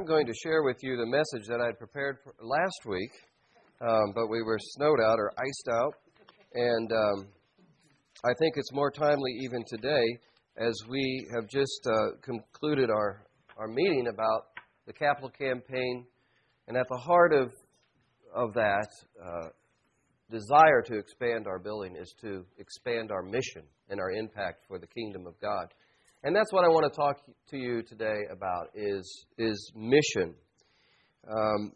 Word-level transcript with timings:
I'm 0.00 0.06
going 0.06 0.26
to 0.28 0.34
share 0.42 0.62
with 0.62 0.78
you 0.80 0.96
the 0.96 1.04
message 1.04 1.46
that 1.48 1.60
I 1.60 1.66
had 1.66 1.78
prepared 1.78 2.16
last 2.40 2.86
week, 2.86 3.10
um, 3.82 4.12
but 4.14 4.28
we 4.30 4.42
were 4.42 4.56
snowed 4.58 4.98
out 4.98 5.18
or 5.18 5.30
iced 5.36 5.68
out, 5.70 5.92
and 6.54 6.90
um, 6.90 7.28
I 8.24 8.32
think 8.38 8.54
it's 8.56 8.72
more 8.72 8.90
timely 8.90 9.32
even 9.42 9.62
today 9.68 10.18
as 10.56 10.72
we 10.88 11.28
have 11.34 11.46
just 11.50 11.86
uh, 11.86 12.16
concluded 12.22 12.88
our, 12.88 13.26
our 13.58 13.68
meeting 13.68 14.06
about 14.10 14.46
the 14.86 14.94
capital 14.94 15.28
campaign, 15.28 16.06
and 16.66 16.78
at 16.78 16.86
the 16.88 16.96
heart 16.96 17.34
of, 17.34 17.52
of 18.34 18.54
that 18.54 18.88
uh, 19.22 19.48
desire 20.30 20.80
to 20.86 20.96
expand 20.96 21.46
our 21.46 21.58
building 21.58 21.94
is 22.00 22.14
to 22.22 22.46
expand 22.56 23.10
our 23.12 23.22
mission 23.22 23.64
and 23.90 24.00
our 24.00 24.12
impact 24.12 24.64
for 24.66 24.78
the 24.78 24.86
kingdom 24.86 25.26
of 25.26 25.38
God. 25.42 25.66
And 26.22 26.36
that's 26.36 26.52
what 26.52 26.66
I 26.66 26.68
want 26.68 26.84
to 26.92 26.94
talk 26.94 27.16
to 27.48 27.56
you 27.56 27.82
today 27.82 28.26
about 28.30 28.68
is, 28.74 29.24
is 29.38 29.72
mission. 29.74 30.34
Um, 31.26 31.72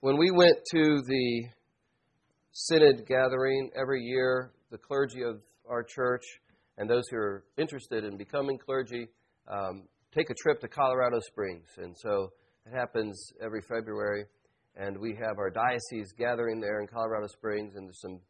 when 0.00 0.16
we 0.16 0.30
went 0.30 0.56
to 0.72 1.02
the 1.06 1.44
synod 2.52 3.06
gathering 3.06 3.70
every 3.78 4.00
year, 4.00 4.52
the 4.70 4.78
clergy 4.78 5.22
of 5.22 5.42
our 5.68 5.82
church 5.82 6.22
and 6.78 6.88
those 6.88 7.02
who 7.10 7.18
are 7.18 7.44
interested 7.58 8.04
in 8.04 8.16
becoming 8.16 8.56
clergy 8.56 9.08
um, 9.46 9.82
take 10.14 10.30
a 10.30 10.34
trip 10.42 10.58
to 10.62 10.68
Colorado 10.68 11.20
Springs. 11.26 11.68
And 11.76 11.94
so 11.94 12.32
it 12.64 12.74
happens 12.74 13.30
every 13.44 13.60
February. 13.60 14.24
And 14.74 14.96
we 14.96 15.14
have 15.20 15.36
our 15.36 15.50
diocese 15.50 16.12
gathering 16.16 16.62
there 16.62 16.80
in 16.80 16.86
Colorado 16.86 17.26
Springs, 17.26 17.74
and 17.76 17.88
there's 17.88 18.00
some 18.00 18.20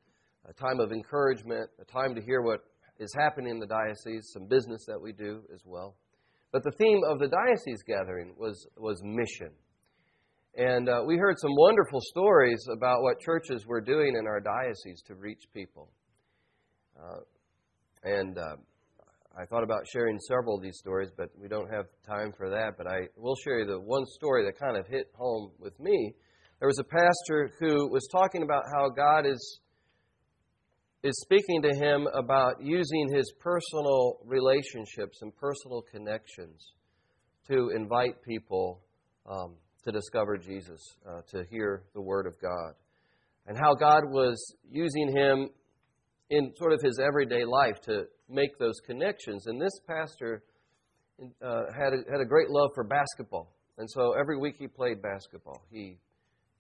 a 0.49 0.53
time 0.53 0.81
of 0.81 0.91
encouragement, 0.91 1.71
a 1.81 1.85
time 1.85 2.17
to 2.17 2.21
hear 2.21 2.43
what 2.43 2.65
is 3.03 3.15
happening 3.19 3.51
in 3.51 3.59
the 3.59 3.67
diocese, 3.67 4.31
some 4.33 4.47
business 4.47 4.85
that 4.87 5.01
we 5.01 5.13
do 5.13 5.43
as 5.53 5.61
well. 5.65 5.97
But 6.53 6.63
the 6.65 6.73
theme 6.73 7.01
of 7.09 7.19
the 7.19 7.29
diocese 7.29 7.83
gathering 7.87 8.35
was, 8.39 8.67
was 8.77 9.01
mission. 9.03 9.51
And 10.55 10.89
uh, 10.89 11.03
we 11.07 11.17
heard 11.17 11.39
some 11.39 11.55
wonderful 11.57 12.01
stories 12.03 12.63
about 12.71 13.03
what 13.03 13.19
churches 13.21 13.67
were 13.67 13.81
doing 13.81 14.17
in 14.19 14.27
our 14.27 14.41
diocese 14.41 15.03
to 15.07 15.15
reach 15.15 15.45
people. 15.55 15.89
Uh, 16.97 17.21
and 18.05 18.37
uh, 18.37 18.57
I 19.39 19.47
thought 19.47 19.63
about 19.63 19.87
sharing 19.91 20.19
several 20.29 20.57
of 20.57 20.63
these 20.63 20.77
stories, 20.77 21.09
but 21.17 21.31
we 21.41 21.49
don't 21.49 21.73
have 21.73 21.87
time 22.07 22.33
for 22.37 22.51
that. 22.51 22.77
But 22.77 22.87
I 22.87 23.09
will 23.17 23.37
share 23.37 23.61
you 23.61 23.67
the 23.67 23.81
one 23.81 24.05
story 24.05 24.45
that 24.45 24.59
kind 24.59 24.77
of 24.77 24.87
hit 24.87 25.11
home 25.15 25.53
with 25.59 25.79
me. 25.81 26.15
There 26.59 26.69
was 26.69 26.79
a 26.79 26.85
pastor 26.85 27.51
who 27.59 27.91
was 27.91 28.07
talking 28.13 28.43
about 28.43 28.65
how 28.75 28.91
God 28.91 29.27
is 29.27 29.61
is 31.03 31.21
speaking 31.21 31.63
to 31.63 31.75
him 31.75 32.07
about 32.15 32.63
using 32.63 33.13
his 33.13 33.33
personal 33.41 34.19
relationships 34.25 35.19
and 35.23 35.35
personal 35.37 35.83
connections 35.91 36.75
to 37.49 37.71
invite 37.75 38.23
people 38.23 38.81
um, 39.29 39.57
to 39.85 39.91
discover 39.91 40.37
Jesus, 40.37 40.81
uh, 41.09 41.23
to 41.33 41.45
hear 41.51 41.83
the 41.95 42.01
Word 42.01 42.27
of 42.27 42.35
God, 42.41 42.75
and 43.47 43.59
how 43.59 43.75
God 43.75 44.05
was 44.05 44.55
using 44.71 45.09
him 45.17 45.49
in 46.31 46.53
sort 46.57 46.73
of 46.73 46.81
his 46.81 47.01
everyday 47.05 47.45
life 47.45 47.81
to 47.83 48.05
make 48.29 48.57
those 48.59 48.79
connections. 48.87 49.47
And 49.47 49.61
this 49.61 49.81
pastor 49.89 50.45
uh, 51.45 51.63
had, 51.77 51.93
a, 51.93 52.11
had 52.11 52.21
a 52.21 52.25
great 52.25 52.49
love 52.49 52.71
for 52.75 52.85
basketball. 52.85 53.53
And 53.77 53.91
so 53.91 54.13
every 54.13 54.39
week 54.39 54.55
he 54.57 54.69
played 54.69 55.03
basketball. 55.03 55.67
He 55.71 55.99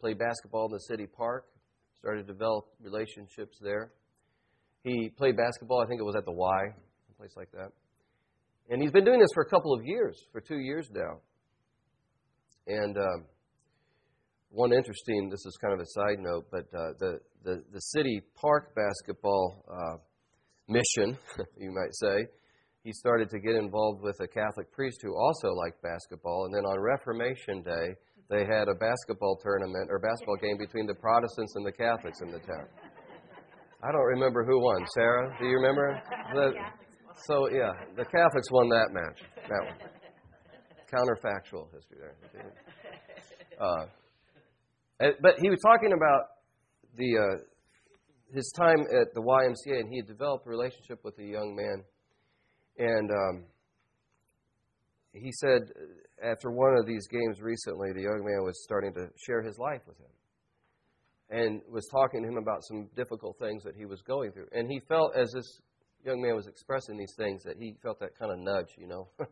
played 0.00 0.18
basketball 0.18 0.66
in 0.66 0.72
the 0.72 0.80
city 0.80 1.06
park, 1.06 1.46
started 1.96 2.26
to 2.26 2.32
develop 2.32 2.64
relationships 2.82 3.58
there. 3.62 3.92
He 4.84 5.10
played 5.16 5.36
basketball, 5.36 5.80
I 5.82 5.86
think 5.86 6.00
it 6.00 6.04
was 6.04 6.16
at 6.16 6.24
the 6.24 6.32
Y, 6.32 6.62
a 7.10 7.14
place 7.16 7.32
like 7.36 7.50
that. 7.52 7.70
And 8.68 8.80
he's 8.82 8.90
been 8.90 9.04
doing 9.04 9.20
this 9.20 9.30
for 9.34 9.42
a 9.42 9.48
couple 9.48 9.72
of 9.74 9.84
years, 9.84 10.16
for 10.32 10.40
two 10.40 10.58
years 10.58 10.88
now. 10.92 11.20
And 12.66 12.96
um, 12.96 13.26
one 14.50 14.72
interesting, 14.72 15.28
this 15.30 15.44
is 15.46 15.56
kind 15.60 15.74
of 15.74 15.80
a 15.80 15.86
side 15.86 16.18
note, 16.18 16.46
but 16.50 16.66
uh, 16.74 16.92
the, 16.98 17.20
the, 17.44 17.62
the 17.72 17.80
city 17.80 18.22
park 18.34 18.74
basketball 18.74 19.64
uh, 19.70 19.96
mission, 20.68 21.18
you 21.56 21.72
might 21.72 21.94
say, 21.94 22.26
he 22.84 22.92
started 22.92 23.30
to 23.30 23.38
get 23.38 23.54
involved 23.54 24.02
with 24.02 24.16
a 24.20 24.26
Catholic 24.26 24.72
priest 24.72 24.98
who 25.02 25.14
also 25.16 25.48
liked 25.54 25.80
basketball. 25.82 26.46
And 26.46 26.54
then 26.54 26.64
on 26.64 26.80
Reformation 26.80 27.62
Day, 27.62 27.94
they 28.28 28.44
had 28.44 28.68
a 28.68 28.74
basketball 28.74 29.38
tournament 29.42 29.88
or 29.90 30.00
basketball 30.00 30.36
game 30.36 30.58
between 30.58 30.86
the 30.86 30.94
Protestants 30.94 31.54
and 31.54 31.64
the 31.64 31.72
Catholics 31.72 32.20
in 32.22 32.32
the 32.32 32.40
town. 32.40 32.66
I 33.84 33.90
don't 33.90 34.06
remember 34.06 34.44
who 34.44 34.62
won. 34.62 34.86
Sarah, 34.94 35.36
do 35.40 35.46
you 35.46 35.56
remember? 35.56 36.00
The, 36.34 36.52
so 37.26 37.48
yeah, 37.50 37.72
the 37.94 38.04
Catholics 38.04 38.50
won 38.50 38.70
that 38.70 38.88
match. 38.90 39.20
That 39.48 39.66
one. 39.66 39.76
Counterfactual 40.92 41.68
history 41.74 41.98
there. 42.32 42.52
Uh, 43.60 43.86
but 45.20 45.34
he 45.40 45.50
was 45.50 45.58
talking 45.60 45.92
about 45.92 46.22
the 46.96 47.18
uh, 47.18 48.34
his 48.34 48.50
time 48.56 48.80
at 48.80 49.12
the 49.12 49.20
YMCA, 49.20 49.80
and 49.80 49.90
he 49.90 49.98
had 49.98 50.06
developed 50.06 50.46
a 50.46 50.50
relationship 50.50 51.00
with 51.04 51.18
a 51.18 51.24
young 51.24 51.54
man, 51.54 51.84
and 52.78 53.10
um, 53.10 53.44
he 55.12 55.30
said 55.32 55.60
after 56.24 56.50
one 56.50 56.74
of 56.78 56.86
these 56.86 57.06
games 57.08 57.42
recently, 57.42 57.92
the 57.92 58.02
young 58.02 58.24
man 58.24 58.42
was 58.42 58.62
starting 58.64 58.94
to 58.94 59.08
share 59.26 59.42
his 59.42 59.58
life 59.58 59.82
with 59.86 59.98
him 59.98 60.12
and 61.32 61.62
was 61.66 61.88
talking 61.90 62.22
to 62.22 62.28
him 62.28 62.36
about 62.36 62.62
some 62.68 62.88
difficult 62.94 63.38
things 63.38 63.64
that 63.64 63.74
he 63.74 63.86
was 63.86 64.02
going 64.02 64.32
through. 64.32 64.48
And 64.52 64.70
he 64.70 64.80
felt, 64.86 65.16
as 65.16 65.32
this 65.32 65.60
young 66.04 66.20
man 66.20 66.36
was 66.36 66.46
expressing 66.46 66.98
these 66.98 67.14
things, 67.16 67.42
that 67.44 67.56
he 67.58 67.74
felt 67.82 67.98
that 68.00 68.18
kind 68.18 68.30
of 68.30 68.38
nudge, 68.38 68.68
you 68.76 68.86
know. 68.86 69.08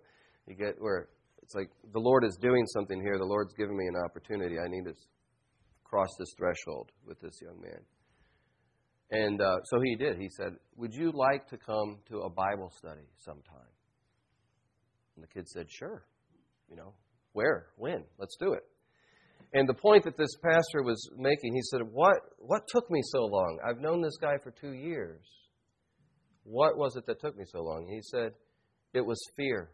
you 0.47 0.57
get 0.57 0.81
where 0.81 1.11
it's 1.43 1.55
like 1.55 1.71
the 1.93 2.01
Lord 2.01 2.25
is 2.25 2.39
doing 2.41 2.65
something 2.69 3.01
here. 3.03 3.19
The 3.19 3.25
Lord's 3.25 3.53
giving 3.53 3.77
me 3.77 3.87
an 3.87 3.97
opportunity. 4.03 4.57
I 4.59 4.69
need 4.69 4.85
to 4.85 4.95
cross 5.85 6.09
this 6.19 6.33
threshold 6.39 6.91
with 7.07 7.21
this 7.21 7.39
young 7.43 7.61
man. 7.61 7.81
And 9.11 9.43
uh, 9.43 9.59
so 9.65 9.81
he 9.81 9.95
did. 9.95 10.17
He 10.19 10.31
said, 10.31 10.55
Would 10.77 10.95
you 10.95 11.13
like 11.13 11.49
to 11.49 11.59
come 11.59 11.99
to 12.09 12.21
a 12.21 12.31
Bible 12.31 12.73
study 12.79 13.09
sometime? 13.19 13.73
And 15.17 15.25
the 15.25 15.29
kid 15.29 15.49
said, 15.49 15.67
Sure. 15.69 16.05
You 16.71 16.77
know, 16.77 16.95
where? 17.33 17.67
When? 17.77 18.05
Let's 18.19 18.37
do 18.41 18.53
it. 18.55 18.63
And 19.53 19.69
the 19.69 19.75
point 19.75 20.05
that 20.05 20.17
this 20.17 20.37
pastor 20.43 20.83
was 20.83 21.11
making, 21.17 21.55
he 21.55 21.63
said, 21.63 21.81
what, 21.91 22.19
what 22.39 22.63
took 22.69 22.89
me 22.91 23.01
so 23.03 23.25
long? 23.25 23.59
I've 23.69 23.81
known 23.81 24.01
this 24.01 24.17
guy 24.21 24.39
for 24.43 24.53
two 24.53 24.73
years. 24.73 25.21
What 26.45 26.77
was 26.77 26.97
it 26.97 27.07
that 27.07 27.21
took 27.21 27.37
me 27.37 27.45
so 27.47 27.63
long? 27.63 27.87
He 27.89 28.01
said, 28.03 28.33
It 28.95 29.05
was 29.05 29.21
fear. 29.37 29.71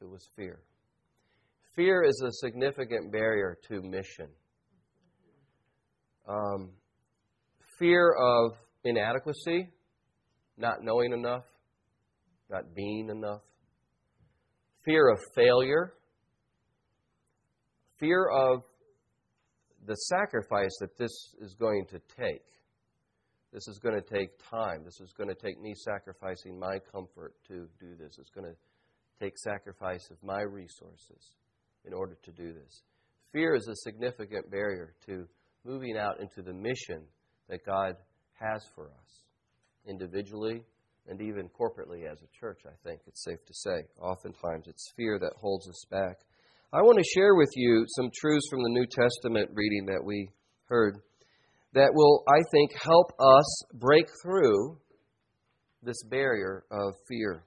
It 0.00 0.08
was 0.08 0.28
fear. 0.36 0.60
Fear 1.74 2.04
is 2.04 2.22
a 2.24 2.32
significant 2.32 3.10
barrier 3.10 3.56
to 3.68 3.82
mission. 3.82 4.28
Um, 6.28 6.70
fear 7.78 8.12
of 8.12 8.52
inadequacy, 8.84 9.70
not 10.56 10.82
knowing 10.82 11.12
enough, 11.12 11.44
not 12.50 12.74
being 12.74 13.08
enough. 13.10 13.42
Fear 14.84 15.08
of 15.08 15.18
failure 15.34 15.94
fear 17.98 18.28
of 18.28 18.62
the 19.86 19.94
sacrifice 19.94 20.76
that 20.80 20.96
this 20.98 21.12
is 21.40 21.54
going 21.54 21.86
to 21.90 22.00
take. 22.16 22.44
This 23.52 23.66
is 23.68 23.78
going 23.78 23.94
to 23.94 24.02
take 24.02 24.30
time. 24.50 24.84
This 24.84 25.00
is 25.00 25.12
going 25.16 25.28
to 25.28 25.34
take 25.34 25.60
me 25.60 25.74
sacrificing 25.74 26.58
my 26.58 26.78
comfort 26.92 27.34
to 27.48 27.66
do 27.80 27.96
this. 27.98 28.16
It's 28.18 28.30
going 28.30 28.46
to 28.46 29.24
take 29.24 29.38
sacrifice 29.38 30.10
of 30.10 30.16
my 30.22 30.42
resources 30.42 31.36
in 31.86 31.94
order 31.94 32.16
to 32.22 32.32
do 32.32 32.52
this. 32.52 32.82
Fear 33.32 33.54
is 33.54 33.68
a 33.68 33.76
significant 33.76 34.50
barrier 34.50 34.94
to 35.06 35.26
moving 35.64 35.96
out 35.96 36.20
into 36.20 36.42
the 36.42 36.52
mission 36.52 37.04
that 37.48 37.64
God 37.64 37.94
has 38.34 38.62
for 38.74 38.86
us, 38.86 39.24
individually 39.86 40.64
and 41.08 41.20
even 41.22 41.48
corporately 41.48 42.10
as 42.10 42.20
a 42.22 42.38
church, 42.38 42.60
I 42.66 42.76
think 42.86 43.00
it's 43.06 43.24
safe 43.24 43.44
to 43.46 43.54
say. 43.54 43.82
Oftentimes 44.00 44.68
it's 44.68 44.92
fear 44.96 45.18
that 45.18 45.32
holds 45.40 45.66
us 45.68 45.84
back. 45.90 46.18
I 46.70 46.82
want 46.82 46.98
to 46.98 47.18
share 47.18 47.34
with 47.34 47.48
you 47.56 47.86
some 47.96 48.10
truths 48.14 48.46
from 48.50 48.62
the 48.62 48.68
New 48.68 48.84
Testament 48.84 49.48
reading 49.54 49.86
that 49.86 50.04
we 50.04 50.28
heard 50.66 50.98
that 51.72 51.94
will, 51.94 52.24
I 52.28 52.42
think, 52.52 52.72
help 52.78 53.10
us 53.18 53.62
break 53.72 54.04
through 54.22 54.76
this 55.82 56.02
barrier 56.10 56.64
of 56.70 56.92
fear 57.08 57.42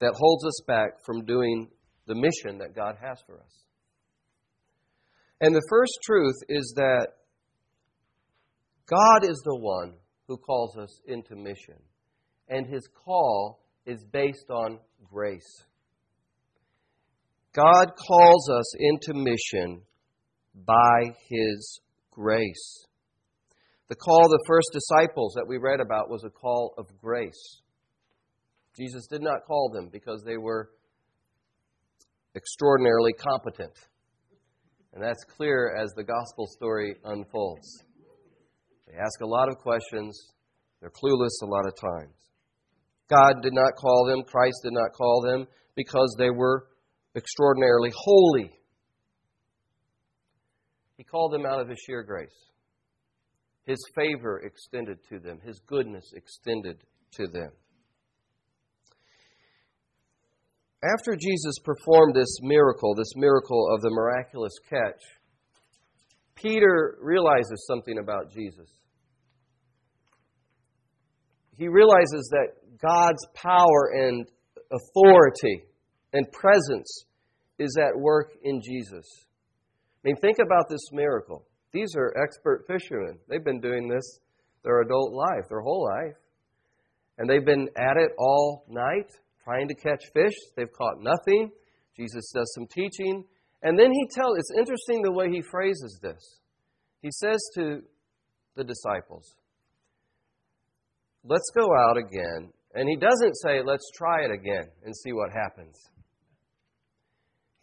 that 0.00 0.14
holds 0.16 0.46
us 0.46 0.58
back 0.66 1.04
from 1.04 1.26
doing 1.26 1.68
the 2.06 2.14
mission 2.14 2.56
that 2.60 2.74
God 2.74 2.94
has 3.02 3.18
for 3.26 3.38
us. 3.38 3.64
And 5.42 5.54
the 5.54 5.66
first 5.68 5.92
truth 6.02 6.36
is 6.48 6.72
that 6.76 7.08
God 8.86 9.22
is 9.22 9.42
the 9.44 9.58
one 9.60 9.96
who 10.28 10.38
calls 10.38 10.78
us 10.78 10.98
into 11.06 11.36
mission, 11.36 11.76
and 12.48 12.66
his 12.66 12.88
call 13.04 13.60
is 13.84 14.02
based 14.10 14.48
on 14.48 14.78
grace. 15.12 15.66
God 17.54 17.92
calls 17.96 18.50
us 18.50 18.74
into 18.78 19.14
mission 19.14 19.82
by 20.66 21.14
His 21.28 21.80
grace. 22.10 22.84
The 23.88 23.94
call 23.94 24.24
of 24.24 24.30
the 24.30 24.44
first 24.48 24.70
disciples 24.72 25.34
that 25.36 25.46
we 25.46 25.58
read 25.58 25.80
about 25.80 26.10
was 26.10 26.24
a 26.24 26.30
call 26.30 26.74
of 26.78 26.86
grace. 27.00 27.60
Jesus 28.76 29.06
did 29.06 29.22
not 29.22 29.44
call 29.46 29.70
them 29.72 29.88
because 29.92 30.24
they 30.26 30.36
were 30.36 30.70
extraordinarily 32.34 33.12
competent. 33.12 33.72
And 34.92 35.02
that's 35.02 35.24
clear 35.36 35.76
as 35.80 35.92
the 35.94 36.02
gospel 36.02 36.48
story 36.48 36.96
unfolds. 37.04 37.84
They 38.88 38.94
ask 38.94 39.20
a 39.22 39.26
lot 39.26 39.48
of 39.48 39.58
questions, 39.58 40.32
they're 40.80 40.90
clueless 40.90 41.42
a 41.42 41.46
lot 41.46 41.66
of 41.66 41.74
times. 41.80 42.14
God 43.08 43.42
did 43.42 43.52
not 43.52 43.76
call 43.76 44.06
them, 44.08 44.24
Christ 44.26 44.56
did 44.64 44.72
not 44.72 44.92
call 44.92 45.22
them, 45.22 45.46
because 45.76 46.14
they 46.18 46.30
were 46.30 46.66
extraordinarily 47.16 47.90
holy. 47.94 48.50
He 50.96 51.04
called 51.04 51.32
them 51.32 51.46
out 51.46 51.60
of 51.60 51.68
His 51.68 51.78
sheer 51.86 52.02
grace. 52.02 52.34
His 53.66 53.78
favor 53.94 54.40
extended 54.40 54.98
to 55.08 55.18
them, 55.18 55.40
His 55.44 55.60
goodness 55.66 56.12
extended 56.14 56.82
to 57.12 57.26
them. 57.26 57.50
After 60.82 61.16
Jesus 61.16 61.54
performed 61.64 62.14
this 62.14 62.38
miracle, 62.42 62.94
this 62.94 63.12
miracle 63.16 63.74
of 63.74 63.80
the 63.80 63.90
miraculous 63.90 64.52
catch, 64.68 65.00
Peter 66.34 66.98
realizes 67.00 67.64
something 67.66 67.98
about 67.98 68.30
Jesus. 68.32 68.68
He 71.56 71.68
realizes 71.68 72.28
that 72.32 72.48
God's 72.82 73.24
power 73.34 73.92
and 73.94 74.26
authority 74.70 75.64
and 76.14 76.30
presence 76.32 77.04
is 77.58 77.76
at 77.76 77.98
work 77.98 78.32
in 78.42 78.62
Jesus. 78.62 79.04
I 80.02 80.08
mean, 80.08 80.16
think 80.16 80.38
about 80.38 80.68
this 80.70 80.90
miracle. 80.92 81.44
These 81.72 81.94
are 81.96 82.14
expert 82.22 82.64
fishermen. 82.66 83.18
They've 83.28 83.44
been 83.44 83.60
doing 83.60 83.88
this 83.88 84.20
their 84.62 84.80
adult 84.80 85.12
life, 85.12 85.44
their 85.50 85.60
whole 85.60 85.84
life. 85.84 86.16
And 87.18 87.28
they've 87.28 87.44
been 87.44 87.68
at 87.76 87.98
it 87.98 88.12
all 88.18 88.64
night, 88.68 89.10
trying 89.44 89.68
to 89.68 89.74
catch 89.74 90.02
fish. 90.14 90.32
They've 90.56 90.72
caught 90.72 91.00
nothing. 91.00 91.50
Jesus 91.96 92.32
does 92.34 92.50
some 92.54 92.66
teaching. 92.68 93.24
And 93.62 93.78
then 93.78 93.92
he 93.92 94.08
tells, 94.14 94.38
it's 94.38 94.58
interesting 94.58 95.02
the 95.02 95.12
way 95.12 95.30
he 95.30 95.42
phrases 95.42 95.98
this. 96.02 96.40
He 97.02 97.10
says 97.10 97.38
to 97.56 97.82
the 98.56 98.64
disciples, 98.64 99.36
Let's 101.26 101.50
go 101.54 101.66
out 101.76 101.96
again. 101.96 102.52
And 102.74 102.88
he 102.88 102.96
doesn't 102.96 103.34
say, 103.42 103.62
Let's 103.64 103.90
try 103.96 104.24
it 104.24 104.30
again 104.30 104.68
and 104.84 104.94
see 104.96 105.12
what 105.12 105.30
happens. 105.30 105.76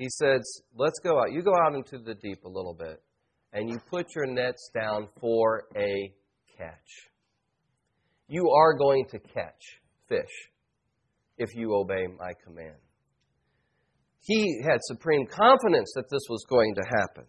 He 0.02 0.10
says, 0.10 0.42
Let's 0.76 0.98
go 1.04 1.20
out. 1.20 1.32
You 1.32 1.44
go 1.44 1.54
out 1.54 1.76
into 1.76 2.00
the 2.04 2.16
deep 2.16 2.44
a 2.44 2.50
little 2.50 2.74
bit, 2.74 3.04
and 3.54 3.70
you 3.70 3.78
put 3.88 4.08
your 4.16 4.26
nets 4.26 4.72
down 4.74 5.08
for 5.20 5.66
a 5.78 6.12
catch. 6.58 7.08
You 8.28 8.50
are 8.50 8.76
going 8.80 9.06
to 9.12 9.20
catch 9.20 9.62
fish 10.10 10.50
if 11.38 11.54
you 11.54 11.76
obey 11.76 12.08
my 12.18 12.32
command. 12.44 12.80
He 14.22 14.64
had 14.64 14.80
supreme 14.82 15.28
confidence 15.28 15.92
that 15.94 16.10
this 16.10 16.24
was 16.32 16.44
going 16.50 16.74
to 16.82 16.98
happen. 16.98 17.26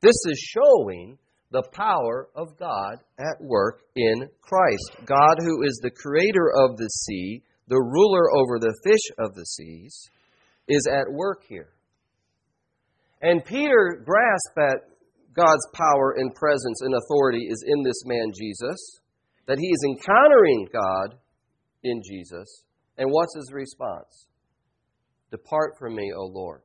This 0.00 0.16
is 0.26 0.38
showing 0.38 1.18
the 1.50 1.64
power 1.74 2.28
of 2.34 2.58
God 2.58 2.96
at 3.18 3.42
work 3.42 3.82
in 3.94 4.26
Christ. 4.40 5.04
God, 5.04 5.36
who 5.40 5.64
is 5.64 5.78
the 5.82 5.90
creator 5.90 6.50
of 6.64 6.78
the 6.78 6.88
sea, 6.88 7.42
the 7.68 7.76
ruler 7.76 8.34
over 8.34 8.58
the 8.58 8.74
fish 8.84 9.14
of 9.18 9.34
the 9.34 9.44
seas, 9.44 10.08
is 10.66 10.88
at 10.90 11.12
work 11.12 11.42
here. 11.46 11.75
And 13.26 13.44
Peter 13.44 14.04
grasped 14.04 14.54
that 14.54 14.82
God's 15.34 15.66
power 15.74 16.14
and 16.16 16.32
presence 16.32 16.80
and 16.82 16.94
authority 16.94 17.48
is 17.50 17.64
in 17.66 17.82
this 17.82 18.04
man 18.04 18.30
Jesus, 18.32 19.00
that 19.48 19.58
he 19.58 19.66
is 19.66 19.84
encountering 19.84 20.68
God 20.72 21.18
in 21.82 22.02
Jesus. 22.08 22.62
And 22.96 23.10
what's 23.10 23.34
his 23.34 23.50
response? 23.52 24.28
Depart 25.32 25.72
from 25.76 25.96
me, 25.96 26.12
O 26.16 26.26
Lord, 26.26 26.62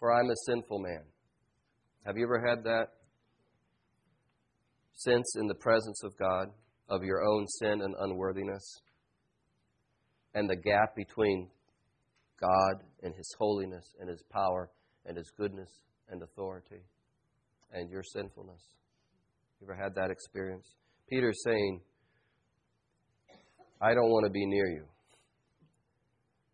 for 0.00 0.12
I'm 0.12 0.28
a 0.28 0.36
sinful 0.44 0.80
man. 0.80 1.04
Have 2.04 2.16
you 2.16 2.24
ever 2.24 2.44
had 2.44 2.64
that 2.64 2.88
sense 4.94 5.36
in 5.38 5.46
the 5.46 5.54
presence 5.54 6.02
of 6.02 6.18
God 6.18 6.48
of 6.88 7.04
your 7.04 7.22
own 7.22 7.46
sin 7.46 7.80
and 7.80 7.94
unworthiness? 7.96 8.80
And 10.34 10.50
the 10.50 10.56
gap 10.56 10.96
between 10.96 11.48
God 12.40 12.82
and 13.02 13.14
His 13.14 13.34
holiness 13.38 13.84
and 14.00 14.08
His 14.08 14.22
power 14.30 14.70
and 15.06 15.16
His 15.16 15.30
goodness 15.36 15.70
and 16.08 16.22
authority 16.22 16.82
and 17.72 17.90
your 17.90 18.02
sinfulness. 18.02 18.62
You 19.60 19.66
ever 19.66 19.80
had 19.80 19.94
that 19.94 20.10
experience? 20.10 20.66
Peter's 21.08 21.42
saying, 21.44 21.80
I 23.80 23.94
don't 23.94 24.10
want 24.10 24.26
to 24.26 24.30
be 24.30 24.46
near 24.46 24.68
you. 24.68 24.84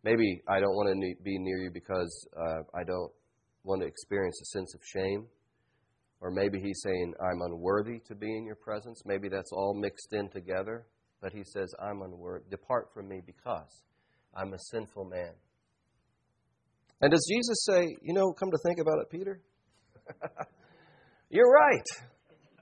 Maybe 0.03 0.41
I 0.47 0.59
don't 0.59 0.75
want 0.75 0.89
to 0.89 1.23
be 1.23 1.37
near 1.39 1.57
you 1.57 1.71
because 1.73 2.27
uh, 2.35 2.61
I 2.73 2.83
don't 2.83 3.11
want 3.63 3.81
to 3.81 3.87
experience 3.87 4.39
a 4.41 4.45
sense 4.45 4.73
of 4.73 4.81
shame. 4.83 5.27
Or 6.21 6.31
maybe 6.31 6.59
he's 6.59 6.81
saying, 6.83 7.13
I'm 7.21 7.41
unworthy 7.41 7.99
to 8.07 8.15
be 8.15 8.27
in 8.27 8.45
your 8.45 8.55
presence. 8.55 9.01
Maybe 9.05 9.29
that's 9.29 9.51
all 9.53 9.73
mixed 9.79 10.13
in 10.13 10.29
together. 10.29 10.85
But 11.21 11.33
he 11.33 11.43
says, 11.43 11.73
I'm 11.81 12.01
unworthy. 12.01 12.45
Depart 12.49 12.89
from 12.93 13.07
me 13.07 13.21
because 13.25 13.83
I'm 14.35 14.53
a 14.53 14.59
sinful 14.71 15.05
man. 15.05 15.33
And 17.01 17.11
does 17.11 17.25
Jesus 17.31 17.65
say, 17.65 17.95
you 18.01 18.13
know, 18.13 18.33
come 18.33 18.51
to 18.51 18.57
think 18.65 18.79
about 18.79 18.99
it, 19.01 19.09
Peter? 19.09 19.39
You're 21.29 21.49
right. 21.49 21.87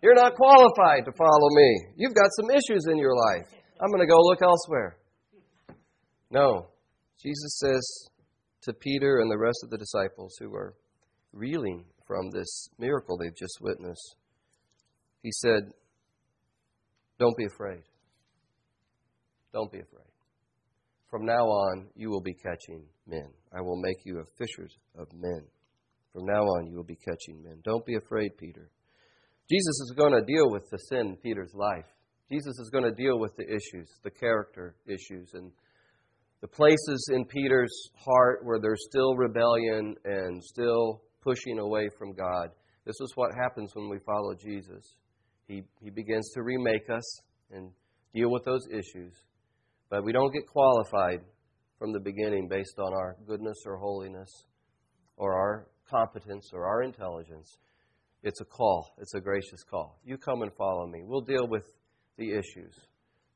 You're 0.03 0.15
not 0.15 0.35
qualified 0.35 1.05
to 1.05 1.11
follow 1.17 1.49
me. 1.51 1.81
You've 1.95 2.13
got 2.13 2.29
some 2.39 2.51
issues 2.51 2.85
in 2.91 2.97
your 2.97 3.15
life. 3.15 3.47
I'm 3.81 3.89
going 3.89 4.01
to 4.01 4.07
go 4.07 4.19
look 4.19 4.41
elsewhere. 4.41 4.97
No. 6.29 6.67
Jesus 7.21 7.57
says 7.59 8.09
to 8.63 8.73
Peter 8.73 9.19
and 9.19 9.31
the 9.31 9.37
rest 9.37 9.59
of 9.63 9.69
the 9.69 9.77
disciples 9.77 10.35
who 10.39 10.53
are 10.53 10.75
reeling 11.33 11.85
from 12.05 12.29
this 12.31 12.69
miracle 12.77 13.17
they've 13.17 13.35
just 13.35 13.57
witnessed. 13.61 14.15
He 15.23 15.31
said, 15.31 15.71
Don't 17.19 17.35
be 17.37 17.45
afraid. 17.45 17.83
Don't 19.53 19.71
be 19.71 19.79
afraid. 19.79 20.06
From 21.09 21.25
now 21.25 21.45
on, 21.45 21.87
you 21.95 22.09
will 22.09 22.21
be 22.21 22.33
catching 22.33 22.83
men. 23.07 23.29
I 23.55 23.61
will 23.61 23.81
make 23.81 23.97
you 24.05 24.19
a 24.19 24.25
fishers 24.37 24.75
of 24.97 25.07
men. 25.13 25.41
From 26.13 26.25
now 26.25 26.41
on, 26.41 26.67
you 26.67 26.75
will 26.75 26.83
be 26.83 26.97
catching 26.97 27.41
men. 27.43 27.61
Don't 27.63 27.85
be 27.85 27.95
afraid, 27.95 28.31
Peter. 28.37 28.69
Jesus 29.49 29.79
is 29.81 29.93
going 29.95 30.11
to 30.11 30.25
deal 30.25 30.51
with 30.51 30.69
the 30.69 30.77
sin 30.89 31.07
in 31.07 31.15
Peter's 31.17 31.53
life. 31.53 31.85
Jesus 32.29 32.59
is 32.59 32.69
going 32.69 32.83
to 32.83 32.91
deal 32.91 33.19
with 33.19 33.35
the 33.37 33.45
issues, 33.45 33.89
the 34.03 34.11
character 34.11 34.75
issues, 34.85 35.31
and 35.33 35.51
the 36.41 36.47
places 36.47 37.09
in 37.13 37.23
Peter's 37.25 37.89
heart 37.95 38.41
where 38.43 38.59
there's 38.59 38.85
still 38.89 39.15
rebellion 39.15 39.95
and 40.03 40.43
still 40.43 41.01
pushing 41.21 41.59
away 41.59 41.89
from 41.97 42.13
God. 42.13 42.49
This 42.85 42.99
is 42.99 43.13
what 43.15 43.31
happens 43.33 43.71
when 43.75 43.89
we 43.89 43.99
follow 44.05 44.33
Jesus. 44.35 44.95
He, 45.47 45.63
he 45.81 45.89
begins 45.89 46.29
to 46.33 46.43
remake 46.43 46.89
us 46.93 47.21
and 47.51 47.71
deal 48.13 48.29
with 48.29 48.43
those 48.43 48.67
issues. 48.69 49.13
But 49.89 50.03
we 50.03 50.11
don't 50.11 50.33
get 50.33 50.47
qualified 50.47 51.21
from 51.79 51.93
the 51.93 51.99
beginning 51.99 52.47
based 52.49 52.77
on 52.79 52.93
our 52.93 53.15
goodness 53.25 53.57
or 53.65 53.77
holiness 53.77 54.29
or 55.15 55.33
our 55.33 55.67
competence 55.89 56.49
or 56.53 56.65
our 56.65 56.83
intelligence. 56.83 57.57
It's 58.23 58.41
a 58.41 58.45
call, 58.45 58.93
it's 58.97 59.13
a 59.13 59.21
gracious 59.21 59.63
call. 59.69 59.99
You 60.03 60.17
come 60.17 60.41
and 60.41 60.51
follow 60.57 60.87
me. 60.87 61.03
We'll 61.05 61.21
deal 61.21 61.47
with 61.47 61.63
the 62.17 62.31
issues. 62.31 62.73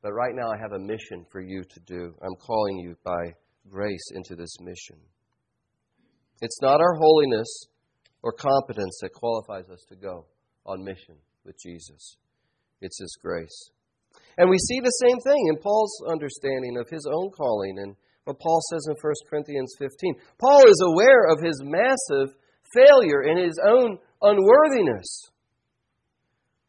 But 0.02 0.12
right 0.12 0.34
now, 0.34 0.50
I 0.50 0.58
have 0.60 0.72
a 0.72 0.78
mission 0.78 1.24
for 1.30 1.40
you 1.40 1.62
to 1.62 1.80
do. 1.86 2.14
I'm 2.20 2.36
calling 2.44 2.78
you 2.78 2.96
by 3.04 3.34
grace 3.70 4.10
into 4.14 4.34
this 4.34 4.56
mission. 4.60 4.96
It's 6.40 6.60
not 6.60 6.80
our 6.80 6.94
holiness 6.94 7.66
or 8.22 8.32
competence 8.32 8.98
that 9.00 9.12
qualifies 9.12 9.70
us 9.70 9.84
to 9.88 9.96
go 9.96 10.26
on 10.66 10.84
mission 10.84 11.14
with 11.44 11.56
Jesus. 11.62 12.16
It's 12.80 12.98
His 12.98 13.16
grace. 13.22 13.70
And 14.38 14.48
we 14.48 14.58
see 14.58 14.80
the 14.80 14.98
same 15.04 15.18
thing 15.20 15.42
in 15.48 15.60
Paul's 15.62 15.94
understanding 16.08 16.76
of 16.78 16.88
his 16.88 17.06
own 17.06 17.30
calling 17.30 17.78
and 17.78 17.96
what 18.24 18.40
Paul 18.40 18.60
says 18.70 18.86
in 18.88 18.96
1 19.00 19.14
Corinthians 19.28 19.74
15. 19.78 20.14
Paul 20.38 20.62
is 20.66 20.80
aware 20.84 21.26
of 21.30 21.42
his 21.42 21.60
massive 21.64 22.34
failure 22.72 23.22
in 23.22 23.36
his 23.36 23.58
own 23.66 23.98
unworthiness. 24.22 25.30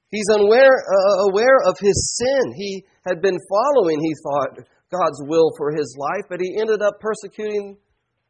He's 0.09 0.29
unaware, 0.33 0.77
uh, 0.77 1.29
aware 1.31 1.57
of 1.65 1.75
his 1.79 1.97
sin. 2.17 2.53
He 2.55 2.85
had 3.05 3.21
been 3.21 3.37
following, 3.49 3.99
he 3.99 4.13
thought, 4.23 4.67
God's 4.91 5.21
will 5.25 5.49
for 5.57 5.71
his 5.71 5.95
life, 5.97 6.25
but 6.29 6.39
he 6.39 6.57
ended 6.59 6.81
up 6.81 6.99
persecuting 6.99 7.77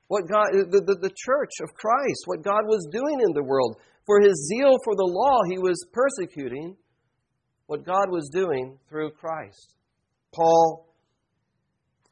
what 0.07 0.29
God, 0.29 0.47
the, 0.53 0.79
the, 0.79 0.95
the 1.01 1.11
church 1.15 1.51
of 1.61 1.73
Christ, 1.75 2.23
what 2.25 2.43
God 2.43 2.63
was 2.67 2.87
doing 2.91 3.19
in 3.19 3.33
the 3.33 3.43
world. 3.43 3.75
For 4.05 4.21
his 4.21 4.47
zeal 4.47 4.77
for 4.83 4.95
the 4.95 5.07
law, 5.07 5.39
he 5.49 5.59
was 5.59 5.79
persecuting 5.91 6.75
what 7.67 7.85
God 7.85 8.09
was 8.09 8.29
doing 8.31 8.77
through 8.89 9.11
Christ. 9.11 9.75
Paul 10.33 10.89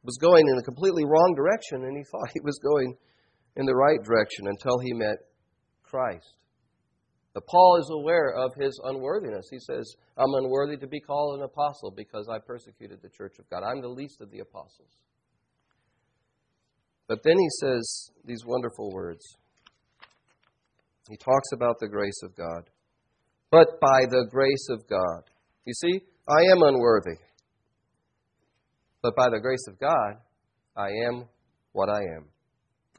was 0.03 0.17
going 0.17 0.47
in 0.47 0.57
a 0.57 0.63
completely 0.63 1.03
wrong 1.05 1.33
direction, 1.35 1.83
and 1.83 1.97
he 1.97 2.03
thought 2.11 2.31
he 2.33 2.41
was 2.43 2.59
going 2.63 2.95
in 3.57 3.65
the 3.65 3.75
right 3.75 4.01
direction 4.03 4.47
until 4.47 4.79
he 4.79 4.93
met 4.93 5.17
Christ. 5.83 6.33
But 7.33 7.47
Paul 7.47 7.77
is 7.79 7.89
aware 7.91 8.33
of 8.33 8.51
his 8.59 8.79
unworthiness. 8.83 9.47
He 9.49 9.59
says, 9.59 9.95
I'm 10.17 10.33
unworthy 10.33 10.77
to 10.77 10.87
be 10.87 10.99
called 10.99 11.39
an 11.39 11.45
apostle 11.45 11.93
because 11.95 12.27
I 12.29 12.39
persecuted 12.45 12.99
the 13.01 13.09
church 13.09 13.35
of 13.39 13.49
God. 13.49 13.63
I'm 13.63 13.81
the 13.81 13.87
least 13.87 14.19
of 14.21 14.31
the 14.31 14.39
apostles. 14.39 14.89
But 17.07 17.23
then 17.23 17.37
he 17.37 17.47
says 17.61 18.11
these 18.25 18.43
wonderful 18.45 18.91
words. 18.91 19.23
He 21.09 21.17
talks 21.17 21.51
about 21.53 21.79
the 21.79 21.87
grace 21.87 22.21
of 22.23 22.35
God. 22.35 22.69
But 23.49 23.79
by 23.81 24.01
the 24.09 24.27
grace 24.29 24.67
of 24.69 24.87
God. 24.89 25.23
You 25.65 25.73
see, 25.73 26.01
I 26.27 26.41
am 26.51 26.63
unworthy. 26.63 27.17
But 29.01 29.15
by 29.15 29.29
the 29.29 29.39
grace 29.39 29.65
of 29.67 29.79
God, 29.79 30.21
I 30.75 30.89
am 31.07 31.25
what 31.73 31.89
I 31.89 32.01
am. 32.17 32.25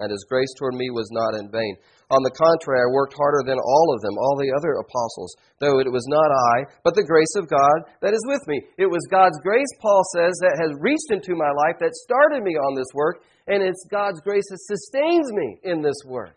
And 0.00 0.10
his 0.10 0.26
grace 0.28 0.50
toward 0.58 0.74
me 0.74 0.90
was 0.90 1.08
not 1.12 1.38
in 1.38 1.50
vain. 1.52 1.76
On 2.10 2.22
the 2.24 2.34
contrary, 2.34 2.80
I 2.80 2.94
worked 2.94 3.14
harder 3.14 3.44
than 3.46 3.58
all 3.58 3.94
of 3.94 4.00
them, 4.00 4.16
all 4.18 4.36
the 4.36 4.52
other 4.56 4.80
apostles, 4.80 5.36
though 5.60 5.78
it 5.80 5.92
was 5.92 6.04
not 6.08 6.32
I, 6.56 6.64
but 6.82 6.94
the 6.94 7.06
grace 7.06 7.34
of 7.36 7.48
God 7.48 7.92
that 8.00 8.14
is 8.14 8.24
with 8.26 8.42
me. 8.48 8.60
It 8.78 8.90
was 8.90 9.06
God's 9.10 9.38
grace, 9.42 9.68
Paul 9.80 10.02
says, 10.16 10.32
that 10.40 10.58
has 10.60 10.76
reached 10.80 11.12
into 11.12 11.36
my 11.36 11.50
life, 11.66 11.76
that 11.80 11.94
started 11.94 12.42
me 12.42 12.52
on 12.56 12.74
this 12.74 12.90
work, 12.94 13.22
and 13.46 13.62
it's 13.62 13.86
God's 13.90 14.20
grace 14.20 14.44
that 14.50 14.64
sustains 14.64 15.30
me 15.32 15.58
in 15.62 15.82
this 15.82 16.00
work. 16.06 16.36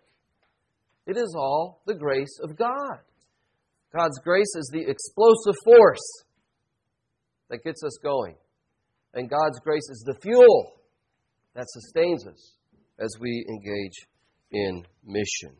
It 1.07 1.17
is 1.17 1.33
all 1.37 1.81
the 1.85 1.95
grace 1.95 2.39
of 2.43 2.57
God. 2.57 2.99
God's 3.95 4.19
grace 4.19 4.53
is 4.57 4.69
the 4.73 4.81
explosive 4.81 5.55
force 5.63 6.23
that 7.49 7.63
gets 7.63 7.81
us 7.83 7.97
going. 8.03 8.35
And 9.13 9.29
God's 9.29 9.59
grace 9.61 9.87
is 9.89 10.03
the 10.05 10.19
fuel 10.21 10.73
that 11.53 11.65
sustains 11.69 12.27
us 12.27 12.57
as 12.99 13.09
we 13.21 13.45
engage 13.47 13.95
in 14.51 14.83
mission. 15.05 15.55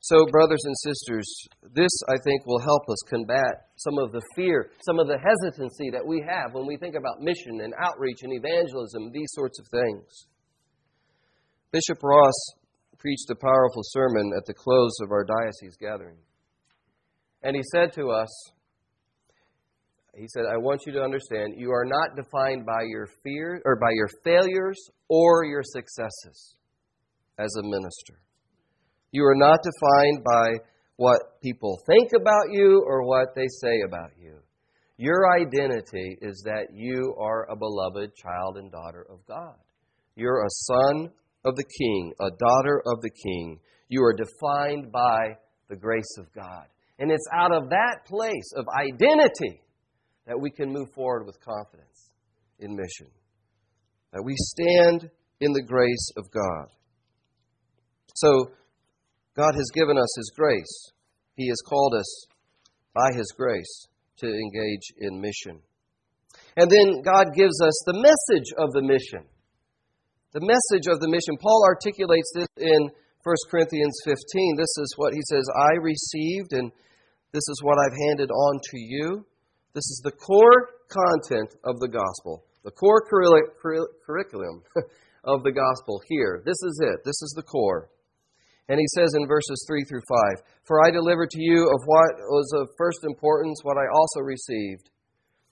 So, 0.00 0.24
brothers 0.30 0.64
and 0.64 0.74
sisters, 0.78 1.28
this, 1.74 1.90
I 2.08 2.16
think, 2.24 2.46
will 2.46 2.60
help 2.60 2.82
us 2.88 2.96
combat 3.10 3.68
some 3.76 3.98
of 3.98 4.12
the 4.12 4.22
fear, 4.34 4.70
some 4.80 4.98
of 4.98 5.06
the 5.06 5.18
hesitancy 5.18 5.90
that 5.92 6.06
we 6.06 6.24
have 6.26 6.54
when 6.54 6.66
we 6.66 6.78
think 6.78 6.94
about 6.94 7.20
mission 7.20 7.60
and 7.60 7.74
outreach 7.78 8.22
and 8.22 8.32
evangelism, 8.32 9.10
these 9.12 9.28
sorts 9.32 9.58
of 9.58 9.66
things. 9.68 10.26
Bishop 11.72 12.02
Ross 12.02 12.54
preached 12.96 13.28
a 13.30 13.34
powerful 13.34 13.82
sermon 13.82 14.32
at 14.34 14.46
the 14.46 14.54
close 14.54 14.96
of 15.02 15.10
our 15.10 15.24
diocese 15.24 15.76
gathering. 15.78 16.16
And 17.42 17.54
he 17.54 17.62
said 17.72 17.92
to 17.94 18.10
us, 18.10 18.28
he 20.14 20.26
said, 20.28 20.44
I 20.52 20.56
want 20.56 20.82
you 20.84 20.92
to 20.94 21.02
understand 21.02 21.54
you 21.56 21.70
are 21.70 21.84
not 21.84 22.16
defined 22.16 22.66
by 22.66 22.82
your 22.88 23.06
fear 23.22 23.62
or 23.64 23.76
by 23.76 23.90
your 23.92 24.08
failures 24.24 24.78
or 25.08 25.44
your 25.44 25.62
successes 25.62 26.56
as 27.38 27.54
a 27.58 27.62
minister. 27.62 28.20
You 29.12 29.24
are 29.24 29.36
not 29.36 29.60
defined 29.62 30.24
by 30.24 30.64
what 30.96 31.40
people 31.40 31.78
think 31.86 32.10
about 32.20 32.50
you 32.50 32.84
or 32.84 33.06
what 33.06 33.28
they 33.36 33.46
say 33.60 33.80
about 33.86 34.10
you. 34.20 34.38
Your 34.96 35.32
identity 35.38 36.18
is 36.20 36.42
that 36.44 36.74
you 36.74 37.14
are 37.20 37.48
a 37.48 37.56
beloved 37.56 38.16
child 38.16 38.56
and 38.56 38.72
daughter 38.72 39.06
of 39.08 39.24
God. 39.28 39.54
You're 40.16 40.44
a 40.44 40.50
son 40.50 41.10
of 41.44 41.54
the 41.54 41.64
King, 41.78 42.12
a 42.20 42.30
daughter 42.30 42.82
of 42.84 43.00
the 43.02 43.10
King. 43.10 43.60
You 43.88 44.02
are 44.02 44.12
defined 44.12 44.90
by 44.90 45.36
the 45.68 45.76
grace 45.76 46.16
of 46.18 46.26
God. 46.34 46.66
And 46.98 47.10
it's 47.10 47.28
out 47.32 47.52
of 47.52 47.70
that 47.70 48.06
place 48.06 48.52
of 48.56 48.66
identity 48.68 49.62
that 50.26 50.40
we 50.40 50.50
can 50.50 50.72
move 50.72 50.90
forward 50.94 51.26
with 51.26 51.40
confidence 51.40 52.10
in 52.58 52.74
mission. 52.74 53.06
That 54.12 54.22
we 54.24 54.34
stand 54.36 55.10
in 55.40 55.52
the 55.52 55.62
grace 55.62 56.10
of 56.16 56.24
God. 56.30 56.68
So, 58.14 58.50
God 59.36 59.54
has 59.54 59.70
given 59.72 59.96
us 59.96 60.12
His 60.16 60.32
grace. 60.36 60.92
He 61.36 61.48
has 61.48 61.60
called 61.68 61.94
us 61.94 62.26
by 62.94 63.16
His 63.16 63.32
grace 63.36 63.86
to 64.18 64.26
engage 64.26 64.92
in 64.98 65.20
mission. 65.20 65.60
And 66.56 66.68
then 66.68 67.02
God 67.02 67.34
gives 67.34 67.62
us 67.62 67.82
the 67.86 67.94
message 67.94 68.50
of 68.58 68.72
the 68.72 68.82
mission. 68.82 69.22
The 70.32 70.42
message 70.42 70.92
of 70.92 71.00
the 71.00 71.08
mission. 71.08 71.38
Paul 71.40 71.62
articulates 71.64 72.30
this 72.34 72.48
in 72.56 72.90
1 73.22 73.34
Corinthians 73.50 73.96
15. 74.04 74.56
This 74.56 74.74
is 74.82 74.94
what 74.96 75.14
he 75.14 75.20
says 75.30 75.44
I 75.54 75.78
received, 75.80 76.52
and 76.52 76.72
this 77.32 77.46
is 77.48 77.60
what 77.62 77.78
I've 77.78 77.96
handed 78.08 78.30
on 78.30 78.60
to 78.70 78.78
you. 78.78 79.24
This 79.74 79.84
is 79.84 80.00
the 80.02 80.12
core 80.12 80.70
content 80.88 81.54
of 81.64 81.78
the 81.78 81.88
gospel, 81.88 82.44
the 82.64 82.70
core 82.70 83.02
curriculum 83.02 84.62
of 85.24 85.42
the 85.42 85.52
gospel 85.52 86.00
here. 86.08 86.42
This 86.44 86.56
is 86.62 86.80
it. 86.82 87.04
This 87.04 87.20
is 87.22 87.34
the 87.36 87.42
core. 87.42 87.90
And 88.68 88.78
he 88.78 88.86
says 88.94 89.14
in 89.14 89.26
verses 89.26 89.64
3 89.66 89.84
through 89.84 90.02
5 90.08 90.44
For 90.64 90.84
I 90.84 90.90
delivered 90.90 91.30
to 91.30 91.42
you 91.42 91.64
of 91.64 91.80
what 91.86 92.16
was 92.28 92.52
of 92.56 92.68
first 92.76 93.00
importance, 93.04 93.60
what 93.62 93.78
I 93.78 93.86
also 93.92 94.20
received, 94.20 94.90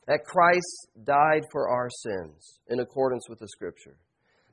that 0.06 0.25
Christ 0.25 0.88
died 1.04 1.42
for 1.50 1.68
our 1.68 1.88
sins 1.90 2.61
in 2.68 2.80
accordance 2.80 3.28
with 3.28 3.38
the 3.38 3.49
Scripture, 3.49 3.97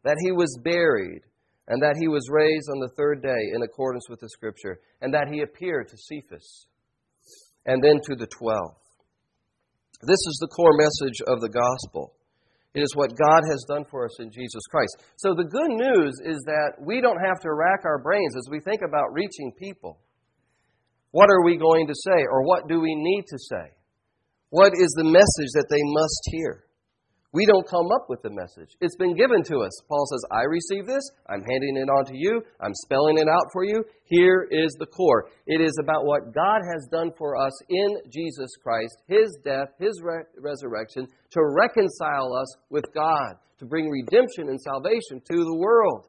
that 0.04 0.18
he 0.24 0.32
was 0.32 0.60
buried, 0.64 1.22
and 1.68 1.82
that 1.82 1.96
he 2.00 2.08
was 2.08 2.28
raised 2.30 2.70
on 2.70 2.80
the 2.80 2.94
third 2.98 3.22
day 3.22 3.52
in 3.54 3.64
accordance 3.64 4.10
with 4.10 4.20
the 4.20 4.30
Scripture, 4.30 4.80
and 5.02 5.14
that 5.14 5.28
he 5.32 5.42
appeared 5.42 5.88
to 5.90 5.98
Cephas, 5.98 6.68
and 7.66 7.84
then 7.84 8.00
to 8.10 8.16
the 8.16 8.28
twelve. 8.28 8.76
This 10.02 10.20
is 10.28 10.38
the 10.42 10.48
core 10.48 10.76
message 10.76 11.22
of 11.28 11.40
the 11.40 11.50
gospel. 11.50 12.14
It 12.74 12.82
is 12.82 12.96
what 12.96 13.16
God 13.16 13.42
has 13.50 13.64
done 13.70 13.86
for 13.90 14.04
us 14.04 14.20
in 14.20 14.32
Jesus 14.32 14.64
Christ. 14.70 14.98
So 15.18 15.36
the 15.36 15.46
good 15.46 15.70
news 15.70 16.14
is 16.26 16.42
that 16.46 16.74
we 16.82 17.02
don't 17.02 17.22
have 17.24 17.40
to 17.42 17.54
rack 17.54 17.86
our 17.86 18.02
brains 18.02 18.36
as 18.36 18.50
we 18.50 18.60
think 18.60 18.82
about 18.82 19.14
reaching 19.14 19.54
people. 19.60 20.00
What 21.12 21.30
are 21.30 21.46
we 21.46 21.56
going 21.58 21.88
to 21.88 21.94
say, 21.94 22.26
or 22.30 22.44
what 22.44 22.68
do 22.68 22.82
we 22.82 22.96
need 22.96 23.26
to 23.28 23.38
say? 23.38 23.72
What 24.50 24.74
is 24.74 24.90
the 24.98 25.04
message 25.04 25.52
that 25.54 25.68
they 25.70 25.82
must 25.82 26.22
hear? 26.32 26.64
We 27.34 27.48
don't 27.48 27.68
come 27.68 27.90
up 27.96 28.06
with 28.10 28.22
the 28.22 28.30
message. 28.30 28.78
It's 28.80 28.96
been 28.96 29.16
given 29.16 29.42
to 29.46 29.58
us. 29.66 29.72
Paul 29.90 30.06
says, 30.06 30.22
I 30.32 30.44
receive 30.44 30.86
this. 30.86 31.02
I'm 31.28 31.42
handing 31.42 31.78
it 31.78 31.90
on 31.90 32.06
to 32.06 32.16
you. 32.16 32.44
I'm 32.62 32.76
spelling 32.86 33.18
it 33.18 33.28
out 33.28 33.48
for 33.52 33.64
you. 33.64 33.84
Here 34.06 34.48
is 34.52 34.72
the 34.78 34.86
core. 34.86 35.30
It 35.48 35.60
is 35.60 35.76
about 35.82 36.06
what 36.06 36.32
God 36.32 36.62
has 36.72 36.88
done 36.92 37.12
for 37.18 37.36
us 37.36 37.52
in 37.70 37.90
Jesus 38.12 38.52
Christ, 38.62 38.96
His 39.08 39.36
death, 39.44 39.70
His 39.80 40.00
re- 40.04 40.30
resurrection, 40.38 41.08
to 41.32 41.42
reconcile 41.44 42.36
us 42.36 42.56
with 42.70 42.86
God, 42.94 43.34
to 43.58 43.66
bring 43.66 43.90
redemption 43.90 44.50
and 44.50 44.62
salvation 44.62 45.20
to 45.20 45.44
the 45.44 45.58
world. 45.58 46.06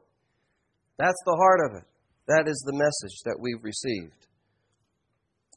That's 0.99 1.23
the 1.25 1.37
heart 1.37 1.59
of 1.71 1.81
it. 1.81 1.87
That 2.27 2.47
is 2.47 2.63
the 2.67 2.77
message 2.77 3.17
that 3.25 3.37
we've 3.39 3.63
received. 3.63 4.27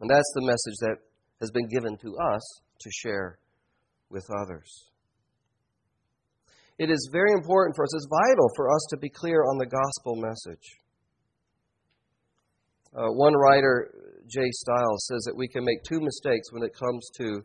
And 0.01 0.09
that's 0.09 0.33
the 0.35 0.47
message 0.47 0.79
that 0.81 0.97
has 1.41 1.51
been 1.51 1.69
given 1.69 1.99
to 1.99 2.17
us 2.35 2.61
to 2.81 2.91
share 2.91 3.39
with 4.09 4.25
others. 4.43 4.88
It 6.79 6.91
is 6.91 7.09
very 7.13 7.33
important 7.33 7.75
for 7.75 7.83
us, 7.83 7.95
it's 7.95 8.07
vital 8.09 8.49
for 8.55 8.71
us 8.73 8.87
to 8.91 8.97
be 8.97 9.11
clear 9.11 9.43
on 9.43 9.59
the 9.59 9.67
gospel 9.67 10.15
message. 10.15 10.65
Uh, 12.97 13.09
one 13.11 13.35
writer, 13.35 13.91
Jay 14.29 14.49
Stiles, 14.51 15.07
says 15.09 15.23
that 15.27 15.37
we 15.37 15.49
can 15.49 15.65
make 15.65 15.83
two 15.83 16.01
mistakes 16.01 16.53
when 16.53 16.63
it 16.63 16.73
comes 16.73 17.11
to 17.19 17.43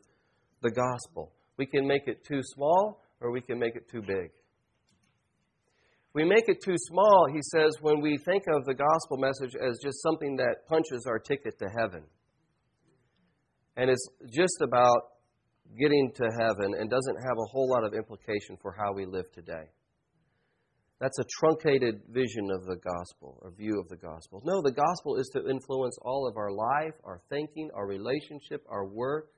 the 0.61 0.69
gospel. 0.69 1.33
We 1.57 1.65
can 1.65 1.87
make 1.87 2.07
it 2.07 2.23
too 2.23 2.41
small 2.43 3.01
or 3.21 3.31
we 3.31 3.41
can 3.41 3.57
make 3.57 3.75
it 3.75 3.89
too 3.89 4.01
big. 4.01 4.29
We 6.13 6.25
make 6.25 6.47
it 6.47 6.61
too 6.63 6.75
small, 6.77 7.25
he 7.33 7.41
says, 7.51 7.71
when 7.81 8.01
we 8.01 8.19
think 8.23 8.43
of 8.53 8.65
the 8.65 8.75
gospel 8.75 9.17
message 9.17 9.55
as 9.55 9.79
just 9.83 10.01
something 10.03 10.35
that 10.35 10.67
punches 10.67 11.07
our 11.07 11.17
ticket 11.17 11.57
to 11.57 11.65
heaven. 11.75 12.03
And 13.75 13.89
it's 13.89 14.07
just 14.31 14.61
about 14.61 15.12
getting 15.77 16.11
to 16.15 16.25
heaven 16.39 16.73
and 16.77 16.89
doesn't 16.89 17.15
have 17.15 17.37
a 17.37 17.49
whole 17.51 17.69
lot 17.69 17.83
of 17.83 17.93
implication 17.93 18.57
for 18.61 18.75
how 18.77 18.93
we 18.93 19.05
live 19.05 19.31
today. 19.31 19.69
That's 20.99 21.19
a 21.19 21.25
truncated 21.39 22.01
vision 22.09 22.49
of 22.51 22.65
the 22.65 22.77
gospel 22.77 23.39
or 23.41 23.51
view 23.51 23.79
of 23.79 23.89
the 23.89 23.97
gospel. 23.97 24.41
No, 24.45 24.61
the 24.61 24.71
gospel 24.71 25.17
is 25.17 25.29
to 25.33 25.49
influence 25.49 25.97
all 26.01 26.27
of 26.29 26.37
our 26.37 26.51
life, 26.51 26.93
our 27.03 27.19
thinking, 27.29 27.69
our 27.75 27.87
relationship, 27.87 28.63
our 28.69 28.85
work. 28.85 29.31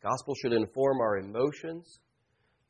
The 0.00 0.08
gospel 0.08 0.34
should 0.42 0.52
inform 0.52 1.00
our 1.00 1.18
emotions. 1.18 2.00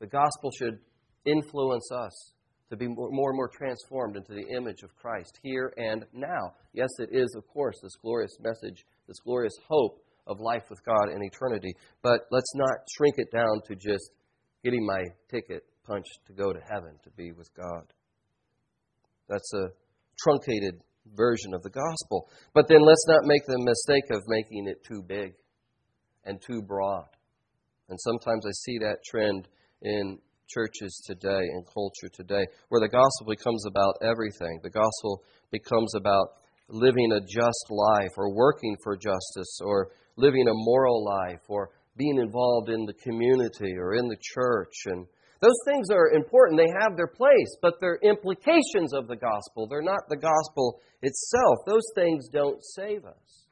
The 0.01 0.09
gospel 0.09 0.51
should 0.59 0.79
influence 1.25 1.91
us 1.93 2.33
to 2.71 2.77
be 2.77 2.87
more 2.87 3.31
and 3.31 3.37
more 3.37 3.49
transformed 3.49 4.17
into 4.17 4.33
the 4.33 4.57
image 4.57 4.83
of 4.83 4.95
Christ 4.97 5.39
here 5.43 5.73
and 5.77 6.05
now. 6.13 6.55
Yes, 6.73 6.89
it 6.99 7.11
is, 7.13 7.35
of 7.37 7.47
course, 7.49 7.77
this 7.83 7.97
glorious 8.03 8.37
message, 8.41 8.85
this 9.09 9.19
glorious 9.25 9.55
hope 9.69 10.03
of 10.27 10.41
life 10.41 10.65
with 10.71 10.85
God 10.85 11.11
in 11.15 11.23
eternity. 11.23 11.75
But 12.03 12.21
let's 12.31 12.55
not 12.55 12.79
shrink 12.97 13.15
it 13.19 13.31
down 13.33 13.61
to 13.67 13.75
just 13.75 14.11
getting 14.65 14.85
my 14.87 15.05
ticket 15.31 15.65
punched 15.87 16.19
to 16.27 16.33
go 16.33 16.53
to 16.53 16.61
heaven 16.71 16.99
to 17.05 17.11
be 17.11 17.33
with 17.33 17.49
God. 17.55 17.85
That's 19.29 19.53
a 19.55 19.69
truncated 20.23 20.81
version 21.15 21.55
of 21.55 21.63
the 21.63 21.71
gospel. 21.71 22.29
But 22.55 22.69
then 22.69 22.85
let's 22.85 23.05
not 23.09 23.25
make 23.25 23.43
the 23.47 23.59
mistake 23.59 24.05
of 24.13 24.23
making 24.27 24.69
it 24.69 24.85
too 24.85 25.03
big 25.07 25.35
and 26.25 26.41
too 26.41 26.63
broad. 26.63 27.09
And 27.89 27.99
sometimes 28.01 28.47
I 28.47 28.53
see 28.53 28.79
that 28.79 28.99
trend 29.09 29.49
in 29.83 30.19
churches 30.49 31.03
today, 31.07 31.43
and 31.55 31.65
culture 31.73 32.11
today, 32.13 32.45
where 32.69 32.81
the 32.81 32.89
gospel 32.89 33.27
becomes 33.29 33.65
about 33.67 33.95
everything. 34.03 34.61
The 34.63 34.71
gospel 34.71 35.23
becomes 35.51 35.95
about 35.95 36.27
living 36.69 37.13
a 37.13 37.21
just 37.21 37.67
life 37.71 38.11
or 38.17 38.35
working 38.35 38.77
for 38.83 38.97
justice 38.97 39.59
or 39.63 39.91
living 40.21 40.47
a 40.49 40.55
moral 40.55 41.05
life 41.05 41.41
or 41.49 41.71
being 41.97 42.19
involved 42.19 42.71
in 42.71 42.87
the 42.87 42.95
community 42.95 43.75
or 43.77 43.95
in 43.95 44.09
the 44.09 44.17
church. 44.35 44.75
And 44.87 45.07
Those 45.43 45.59
things 45.67 45.91
are 45.91 46.11
important. 46.13 46.59
They 46.59 46.73
have 46.81 46.97
their 46.97 47.09
place, 47.09 47.57
but 47.61 47.75
they're 47.81 47.99
implications 48.03 48.93
of 48.95 49.09
the 49.09 49.17
gospel. 49.17 49.67
They're 49.69 49.83
not 49.83 50.09
the 50.09 50.17
gospel 50.17 50.81
itself. 51.03 51.59
Those 51.67 51.87
things 51.95 52.29
don't 52.29 52.63
save 52.77 53.05
us. 53.05 53.47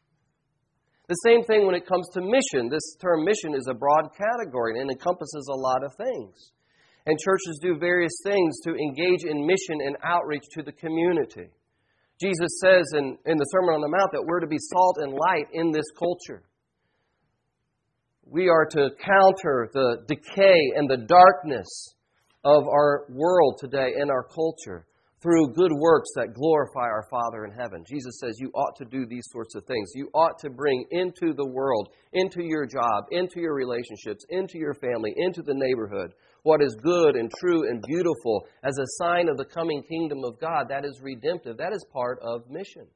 The 1.09 1.25
same 1.25 1.43
thing 1.45 1.67
when 1.67 1.75
it 1.75 1.87
comes 1.87 2.07
to 2.13 2.21
mission. 2.21 2.69
This 2.69 2.97
term 3.01 3.25
mission 3.25 3.55
is 3.55 3.67
a 3.71 3.75
broad 3.75 4.11
category 4.13 4.81
and 4.81 4.91
encompasses 4.91 5.49
a 5.51 5.57
lot 5.57 5.83
of 5.83 5.95
things. 5.97 6.53
And 7.07 7.19
churches 7.19 7.59
do 7.63 7.79
various 7.79 8.13
things 8.23 8.61
to 8.65 8.77
engage 8.77 9.25
in 9.25 9.47
mission 9.47 9.81
and 9.87 9.97
outreach 10.05 10.45
to 10.53 10.63
the 10.63 10.73
community. 10.73 11.49
Jesus 12.21 12.61
says 12.61 12.85
in, 12.93 13.17
in 13.25 13.39
the 13.39 13.49
Sermon 13.53 13.77
on 13.77 13.81
the 13.81 13.89
Mount 13.89 14.13
that 14.13 14.27
we're 14.27 14.41
to 14.41 14.47
be 14.47 14.59
salt 14.59 14.99
and 15.01 15.13
light 15.13 15.47
in 15.55 15.71
this 15.71 15.89
culture. 15.99 16.43
We 18.31 18.49
are 18.49 18.67
to 18.73 18.91
counter 19.03 19.71
the 19.73 20.05
decay 20.07 20.61
and 20.77 20.89
the 20.89 21.07
darkness 21.07 21.67
of 22.45 22.65
our 22.69 23.07
world 23.09 23.57
today 23.59 23.93
and 23.99 24.11
our 24.11 24.25
culture 24.25 24.87
through 25.23 25.55
good 25.55 25.73
works 25.73 26.11
that 26.15 26.35
glorify 26.35 26.87
our 26.87 27.07
Father 27.11 27.47
in 27.47 27.53
heaven. 27.53 27.85
Jesus 27.89 28.21
says 28.21 28.37
you 28.39 28.51
ought 28.55 28.77
to 28.77 28.85
do 28.85 29.07
these 29.07 29.27
sorts 29.33 29.55
of 29.55 29.65
things. 29.65 29.91
You 29.95 30.11
ought 30.15 30.39
to 30.41 30.51
bring 30.51 30.85
into 30.91 31.33
the 31.33 31.47
world, 31.47 31.89
into 32.13 32.45
your 32.45 32.67
job, 32.67 33.05
into 33.11 33.41
your 33.41 33.55
relationships, 33.55 34.25
into 34.29 34.59
your 34.59 34.75
family, 34.75 35.15
into 35.17 35.41
the 35.41 35.55
neighborhood, 35.55 36.13
what 36.43 36.63
is 36.63 36.77
good 36.83 37.17
and 37.17 37.33
true 37.41 37.69
and 37.69 37.83
beautiful 37.89 38.47
as 38.63 38.79
a 38.79 39.05
sign 39.05 39.29
of 39.29 39.39
the 39.39 39.45
coming 39.47 39.83
kingdom 39.83 40.19
of 40.23 40.39
God. 40.39 40.67
That 40.69 40.85
is 40.85 41.01
redemptive. 41.03 41.57
That 41.57 41.73
is 41.73 41.85
part 41.93 42.21
of 42.23 42.49
mission. 42.51 42.87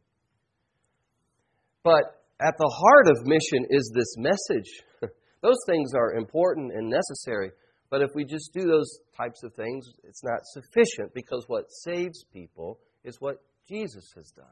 But 1.83 2.05
at 2.39 2.55
the 2.59 2.71
heart 2.71 3.17
of 3.17 3.27
mission 3.27 3.67
is 3.71 3.91
this 3.95 4.15
message. 4.19 5.11
Those 5.42 5.58
things 5.66 5.92
are 5.94 6.14
important 6.14 6.72
and 6.72 6.88
necessary. 6.88 7.50
But 7.90 8.00
if 8.00 8.11
we 8.14 8.25
just 8.25 8.52
do 8.54 8.66
those 8.66 9.00
types 9.16 9.42
of 9.42 9.52
things, 9.54 9.87
it's 10.04 10.25
not 10.25 10.40
sufficient 10.44 11.12
because 11.14 11.44
what 11.49 11.64
saves 11.84 12.25
people 12.32 12.78
is 13.04 13.20
what 13.20 13.42
Jesus 13.68 14.04
has 14.16 14.32
done. 14.34 14.46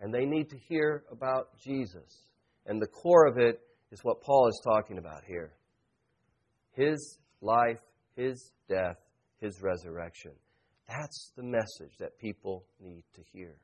And 0.00 0.12
they 0.12 0.24
need 0.24 0.48
to 0.50 0.58
hear 0.68 1.04
about 1.12 1.50
Jesus. 1.64 2.30
And 2.66 2.80
the 2.80 2.86
core 2.86 3.26
of 3.26 3.38
it 3.38 3.60
is 3.92 4.00
what 4.02 4.20
Paul 4.22 4.48
is 4.48 4.60
talking 4.64 4.98
about 4.98 5.22
here 5.26 5.52
His 6.72 7.18
life, 7.40 7.80
His 8.16 8.52
death, 8.68 8.96
His 9.40 9.60
resurrection. 9.62 10.32
That's 10.88 11.32
the 11.36 11.42
message 11.42 11.96
that 12.00 12.18
people 12.18 12.64
need 12.80 13.04
to 13.14 13.22
hear. 13.32 13.56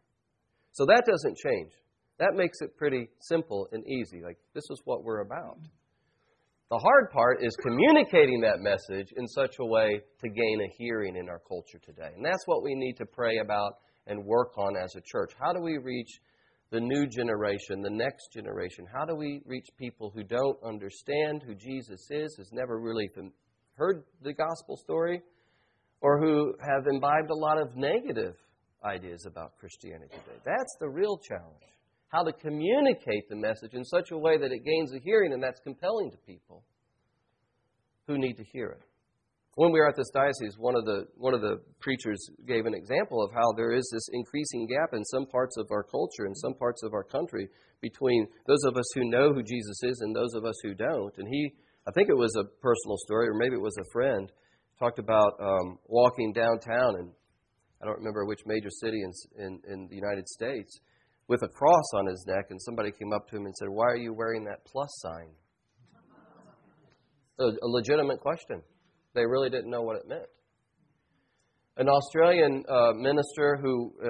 So 0.72 0.84
that 0.86 1.04
doesn't 1.06 1.36
change. 1.36 1.72
That 2.18 2.34
makes 2.34 2.58
it 2.60 2.76
pretty 2.76 3.08
simple 3.20 3.68
and 3.72 3.84
easy. 3.86 4.22
Like, 4.22 4.38
this 4.54 4.64
is 4.70 4.80
what 4.84 5.02
we're 5.02 5.20
about. 5.20 5.58
The 6.71 6.78
hard 6.78 7.11
part 7.11 7.44
is 7.44 7.54
communicating 7.62 8.40
that 8.40 8.61
message 8.61 9.12
in 9.16 9.28
such 9.28 9.56
a 9.61 9.64
way 9.64 10.00
to 10.21 10.28
gain 10.28 10.61
a 10.62 10.73
hearing 10.78 11.14
in 11.16 11.28
our 11.28 11.40
culture 11.47 11.78
today. 11.85 12.11
And 12.16 12.25
that's 12.25 12.47
what 12.47 12.62
we 12.62 12.75
need 12.75 12.94
to 12.94 13.06
pray 13.06 13.38
about 13.38 13.75
and 14.06 14.25
work 14.25 14.56
on 14.56 14.75
as 14.76 14.94
a 14.97 15.02
church. 15.04 15.33
How 15.38 15.52
do 15.52 15.61
we 15.61 15.76
reach 15.76 16.09
the 16.71 16.80
new 16.80 17.06
generation, 17.06 17.83
the 17.83 17.90
next 17.90 18.33
generation? 18.33 18.87
How 18.90 19.04
do 19.04 19.14
we 19.14 19.42
reach 19.44 19.66
people 19.78 20.11
who 20.14 20.25
don't 20.25 20.56
understand 20.64 21.42
who 21.47 21.54
Jesus 21.54 22.09
is, 22.11 22.35
has 22.38 22.50
never 22.50 22.80
really 22.80 23.11
heard 23.75 24.04
the 24.23 24.33
gospel 24.33 24.78
story, 24.78 25.21
or 26.00 26.18
who 26.18 26.54
have 26.66 26.87
imbibed 26.90 27.30
a 27.30 27.37
lot 27.37 27.61
of 27.61 27.76
negative 27.76 28.37
ideas 28.85 29.26
about 29.26 29.56
Christianity 29.59 30.09
today? 30.11 30.40
That's 30.47 30.76
the 30.80 30.88
real 30.88 31.18
challenge 31.18 31.74
how 32.14 32.23
to 32.23 32.33
communicate 32.33 33.28
the 33.28 33.35
message 33.35 33.75
in 33.75 33.85
such 33.85 34.12
a 34.12 34.18
way 34.18 34.38
that 34.38 34.52
it 34.52 34.64
gains 34.64 34.94
a 34.94 35.00
hearing 35.02 35.33
and 35.33 35.42
that's 35.42 35.59
compelling 35.61 36.12
to 36.12 36.16
people 36.18 36.62
who 38.06 38.16
need 38.18 38.35
to 38.35 38.44
hear 38.52 38.68
it. 38.68 38.83
When 39.56 39.73
we 39.73 39.80
were 39.80 39.88
at 39.88 39.97
this 39.97 40.11
diocese, 40.14 40.56
one 40.59 40.76
of 40.76 40.85
the 40.85 41.06
one 41.16 41.35
of 41.35 41.40
the 41.40 41.61
preachers 41.80 42.18
gave 42.47 42.66
an 42.66 42.75
example 42.75 43.23
of 43.23 43.33
how 43.33 43.52
there 43.56 43.73
is 43.73 43.88
this 43.92 44.09
increasing 44.12 44.66
gap 44.66 44.90
in 44.92 45.04
some 45.04 45.26
parts 45.26 45.56
of 45.59 45.66
our 45.71 45.83
culture 45.83 46.26
and 46.26 46.37
some 46.37 46.54
parts 46.54 46.83
of 46.83 46.92
our 46.92 47.04
country 47.04 47.49
between 47.80 48.27
those 48.46 48.64
of 48.64 48.77
us 48.77 48.87
who 48.94 49.11
know 49.11 49.33
who 49.33 49.42
Jesus 49.42 49.79
is 49.83 50.00
and 50.00 50.14
those 50.14 50.35
of 50.35 50.44
us 50.44 50.57
who 50.62 50.74
don't. 50.74 51.14
And 51.18 51.29
he, 51.29 51.53
I 51.87 51.92
think 51.92 52.09
it 52.09 52.16
was 52.16 52.35
a 52.37 52.44
personal 52.61 52.96
story, 52.98 53.29
or 53.29 53.35
maybe 53.35 53.55
it 53.55 53.62
was 53.62 53.77
a 53.79 53.92
friend, 53.92 54.31
talked 54.79 54.98
about 54.98 55.35
um, 55.40 55.79
walking 55.87 56.33
downtown, 56.33 56.96
and 56.98 57.11
I 57.81 57.87
don't 57.87 57.98
remember 57.98 58.24
which 58.24 58.40
major 58.46 58.70
city 58.70 59.03
in, 59.03 59.12
in, 59.44 59.61
in 59.68 59.88
the 59.88 59.94
United 59.96 60.27
States, 60.29 60.81
with 61.28 61.42
a 61.42 61.48
cross 61.48 61.84
on 61.94 62.06
his 62.06 62.24
neck, 62.26 62.46
and 62.50 62.60
somebody 62.60 62.90
came 62.90 63.12
up 63.12 63.28
to 63.28 63.37
him 63.37 63.46
and 63.46 63.54
said, 63.56 63.68
Why 63.68 63.87
are 63.87 63.96
you 63.96 64.12
wearing 64.12 64.44
that 64.44 64.64
plus 64.66 64.90
sign? 65.00 65.30
A, 67.38 67.44
a 67.44 67.68
legitimate 67.68 68.20
question. 68.20 68.62
They 69.14 69.24
really 69.24 69.50
didn't 69.50 69.70
know 69.70 69.82
what 69.82 69.96
it 69.96 70.08
meant. 70.08 70.26
An 71.76 71.88
Australian 71.88 72.64
uh, 72.68 72.92
minister 72.94 73.58
who 73.60 73.92
uh, 74.04 74.08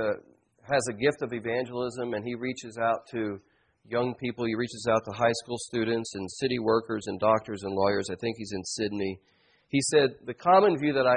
has 0.70 0.82
a 0.90 0.92
gift 0.92 1.22
of 1.22 1.32
evangelism 1.32 2.12
and 2.14 2.24
he 2.24 2.34
reaches 2.34 2.78
out 2.78 3.06
to 3.12 3.40
young 3.86 4.14
people, 4.14 4.44
he 4.46 4.54
reaches 4.54 4.86
out 4.90 5.00
to 5.04 5.12
high 5.12 5.32
school 5.44 5.58
students 5.58 6.14
and 6.14 6.30
city 6.30 6.58
workers 6.58 7.04
and 7.06 7.20
doctors 7.20 7.62
and 7.62 7.74
lawyers. 7.74 8.08
I 8.10 8.16
think 8.20 8.36
he's 8.38 8.52
in 8.52 8.64
Sydney. 8.64 9.20
He 9.68 9.80
said, 9.92 10.10
The 10.26 10.34
common 10.34 10.78
view 10.78 10.92
that 10.94 11.06
I, 11.06 11.16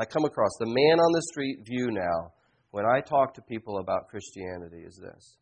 I 0.00 0.04
come 0.04 0.24
across, 0.24 0.50
the 0.58 0.66
man 0.66 0.98
on 0.98 1.12
the 1.12 1.22
street 1.32 1.58
view 1.64 1.90
now, 1.90 2.32
when 2.72 2.84
I 2.86 3.00
talk 3.00 3.34
to 3.34 3.42
people 3.42 3.78
about 3.78 4.08
Christianity 4.08 4.82
is 4.84 4.96
this. 4.96 5.36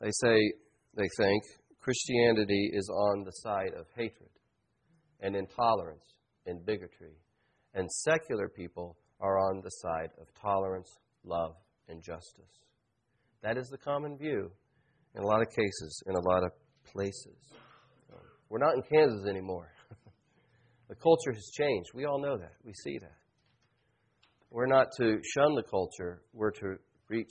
They 0.00 0.10
say, 0.10 0.52
they 0.96 1.08
think 1.16 1.42
Christianity 1.80 2.70
is 2.72 2.88
on 2.90 3.24
the 3.24 3.30
side 3.30 3.72
of 3.78 3.86
hatred 3.96 4.30
and 5.20 5.36
intolerance 5.36 6.04
and 6.46 6.64
bigotry. 6.66 7.14
And 7.74 7.88
secular 7.90 8.48
people 8.48 8.96
are 9.20 9.38
on 9.38 9.60
the 9.62 9.70
side 9.70 10.10
of 10.20 10.26
tolerance, 10.42 10.90
love, 11.24 11.54
and 11.88 12.02
justice. 12.02 12.58
That 13.42 13.56
is 13.56 13.68
the 13.68 13.78
common 13.78 14.18
view 14.18 14.50
in 15.14 15.22
a 15.22 15.26
lot 15.26 15.42
of 15.42 15.48
cases, 15.50 16.02
in 16.06 16.16
a 16.16 16.28
lot 16.28 16.42
of 16.42 16.50
places. 16.92 17.38
We're 18.48 18.58
not 18.58 18.74
in 18.74 18.82
Kansas 18.92 19.28
anymore. 19.28 19.70
the 20.88 20.96
culture 20.96 21.32
has 21.32 21.50
changed. 21.56 21.90
We 21.94 22.06
all 22.06 22.20
know 22.20 22.36
that. 22.36 22.54
We 22.64 22.72
see 22.74 22.98
that. 22.98 23.20
We're 24.50 24.66
not 24.66 24.88
to 24.98 25.18
shun 25.22 25.54
the 25.54 25.62
culture, 25.62 26.22
we're 26.32 26.50
to 26.50 26.76
reach 27.08 27.30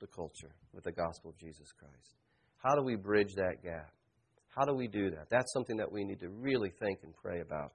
the 0.00 0.06
culture 0.06 0.54
with 0.72 0.84
the 0.84 0.92
gospel 0.92 1.30
of 1.30 1.38
Jesus 1.38 1.72
Christ. 1.78 2.14
How 2.56 2.74
do 2.74 2.82
we 2.82 2.96
bridge 2.96 3.34
that 3.36 3.62
gap? 3.62 3.90
How 4.48 4.64
do 4.64 4.74
we 4.74 4.88
do 4.88 5.10
that? 5.10 5.28
That's 5.30 5.52
something 5.52 5.76
that 5.76 5.92
we 5.92 6.04
need 6.04 6.20
to 6.20 6.30
really 6.30 6.70
think 6.80 7.00
and 7.02 7.14
pray 7.14 7.40
about 7.40 7.72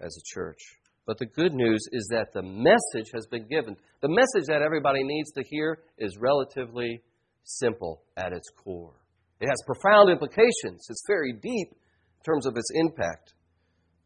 as 0.00 0.16
a 0.16 0.22
church. 0.34 0.58
But 1.06 1.18
the 1.18 1.26
good 1.26 1.52
news 1.52 1.84
is 1.90 2.06
that 2.12 2.32
the 2.32 2.42
message 2.42 3.10
has 3.12 3.26
been 3.26 3.48
given. 3.48 3.76
The 4.00 4.08
message 4.08 4.46
that 4.46 4.62
everybody 4.62 5.02
needs 5.02 5.32
to 5.32 5.42
hear 5.42 5.80
is 5.98 6.16
relatively 6.20 7.02
simple 7.42 8.02
at 8.16 8.32
its 8.32 8.48
core. 8.62 8.94
It 9.40 9.48
has 9.48 9.60
profound 9.66 10.10
implications, 10.10 10.86
it's 10.88 11.02
very 11.08 11.32
deep 11.32 11.70
in 11.72 12.24
terms 12.24 12.46
of 12.46 12.56
its 12.56 12.70
impact. 12.74 13.34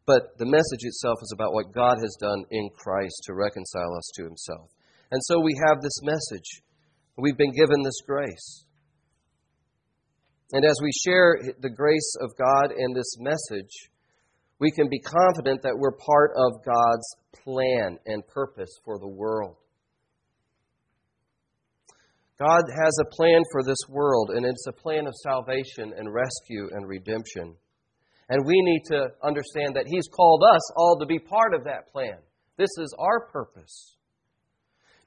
But 0.07 0.37
the 0.39 0.45
message 0.45 0.83
itself 0.83 1.19
is 1.21 1.33
about 1.35 1.53
what 1.53 1.73
God 1.73 1.97
has 2.01 2.17
done 2.19 2.45
in 2.49 2.69
Christ 2.75 3.21
to 3.25 3.35
reconcile 3.35 3.93
us 3.95 4.09
to 4.15 4.23
Himself. 4.23 4.71
And 5.11 5.21
so 5.23 5.41
we 5.41 5.53
have 5.67 5.81
this 5.81 5.99
message. 6.01 6.63
We've 7.17 7.37
been 7.37 7.53
given 7.53 7.83
this 7.83 8.01
grace. 8.05 8.65
And 10.53 10.63
as 10.63 10.79
we 10.81 10.91
share 11.05 11.37
the 11.59 11.69
grace 11.69 12.15
of 12.21 12.31
God 12.37 12.71
in 12.71 12.93
this 12.93 13.17
message, 13.19 13.91
we 14.59 14.71
can 14.71 14.87
be 14.89 14.99
confident 14.99 15.61
that 15.63 15.77
we're 15.77 15.91
part 15.91 16.31
of 16.37 16.63
God's 16.63 17.15
plan 17.43 17.99
and 18.05 18.25
purpose 18.27 18.71
for 18.85 18.97
the 18.97 19.07
world. 19.07 19.57
God 22.39 22.63
has 22.69 22.97
a 23.01 23.15
plan 23.15 23.41
for 23.51 23.63
this 23.63 23.89
world, 23.89 24.29
and 24.29 24.45
it's 24.45 24.67
a 24.67 24.71
plan 24.71 25.05
of 25.05 25.15
salvation 25.15 25.91
and 25.97 26.13
rescue 26.13 26.69
and 26.71 26.87
redemption. 26.87 27.55
And 28.29 28.45
we 28.45 28.61
need 28.61 28.83
to 28.91 29.07
understand 29.23 29.75
that 29.75 29.87
He's 29.87 30.07
called 30.07 30.43
us 30.43 30.61
all 30.75 30.97
to 30.99 31.05
be 31.05 31.19
part 31.19 31.53
of 31.53 31.63
that 31.63 31.91
plan. 31.91 32.17
This 32.57 32.71
is 32.77 32.93
our 32.99 33.27
purpose. 33.27 33.95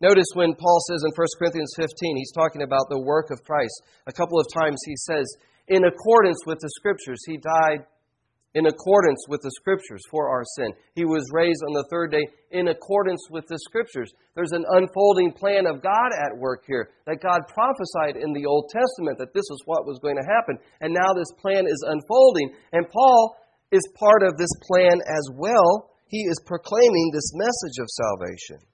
Notice 0.01 0.27
when 0.33 0.55
Paul 0.55 0.81
says 0.89 1.03
in 1.05 1.13
1 1.15 1.27
Corinthians 1.39 1.75
15, 1.77 2.17
he's 2.17 2.33
talking 2.33 2.63
about 2.63 2.89
the 2.89 3.03
work 3.03 3.31
of 3.31 3.45
Christ. 3.45 3.83
A 4.07 4.13
couple 4.13 4.41
of 4.41 4.47
times 4.49 4.79
he 4.87 4.97
says, 4.97 5.27
in 5.69 5.85
accordance 5.85 6.39
with 6.47 6.59
the 6.61 6.71
Scriptures, 6.71 7.21
He 7.27 7.37
died 7.37 7.87
in 8.55 8.67
accordance 8.67 9.25
with 9.29 9.41
the 9.43 9.51
Scriptures 9.55 10.03
for 10.11 10.29
our 10.29 10.43
sin. 10.57 10.73
He 10.95 11.05
was 11.05 11.31
raised 11.33 11.63
on 11.69 11.75
the 11.75 11.87
third 11.91 12.11
day 12.11 12.27
in 12.51 12.69
accordance 12.69 13.23
with 13.31 13.47
the 13.47 13.59
Scriptures. 13.71 14.11
There's 14.35 14.53
an 14.53 14.65
unfolding 14.69 15.33
plan 15.33 15.67
of 15.67 15.83
God 15.83 16.11
at 16.19 16.37
work 16.37 16.65
here 16.67 16.91
that 17.07 17.23
God 17.23 17.47
prophesied 17.47 18.17
in 18.19 18.33
the 18.33 18.47
Old 18.47 18.71
Testament 18.71 19.19
that 19.19 19.35
this 19.35 19.47
is 19.47 19.63
what 19.67 19.87
was 19.87 20.01
going 20.03 20.17
to 20.17 20.27
happen. 20.27 20.59
And 20.81 20.93
now 20.93 21.15
this 21.15 21.31
plan 21.41 21.67
is 21.67 21.85
unfolding. 21.87 22.51
And 22.73 22.91
Paul 22.91 23.37
is 23.71 23.87
part 23.95 24.23
of 24.27 24.37
this 24.37 24.53
plan 24.67 24.99
as 24.99 25.31
well. 25.35 25.91
He 26.09 26.27
is 26.27 26.43
proclaiming 26.45 27.11
this 27.15 27.31
message 27.35 27.79
of 27.79 27.87
salvation. 27.89 28.67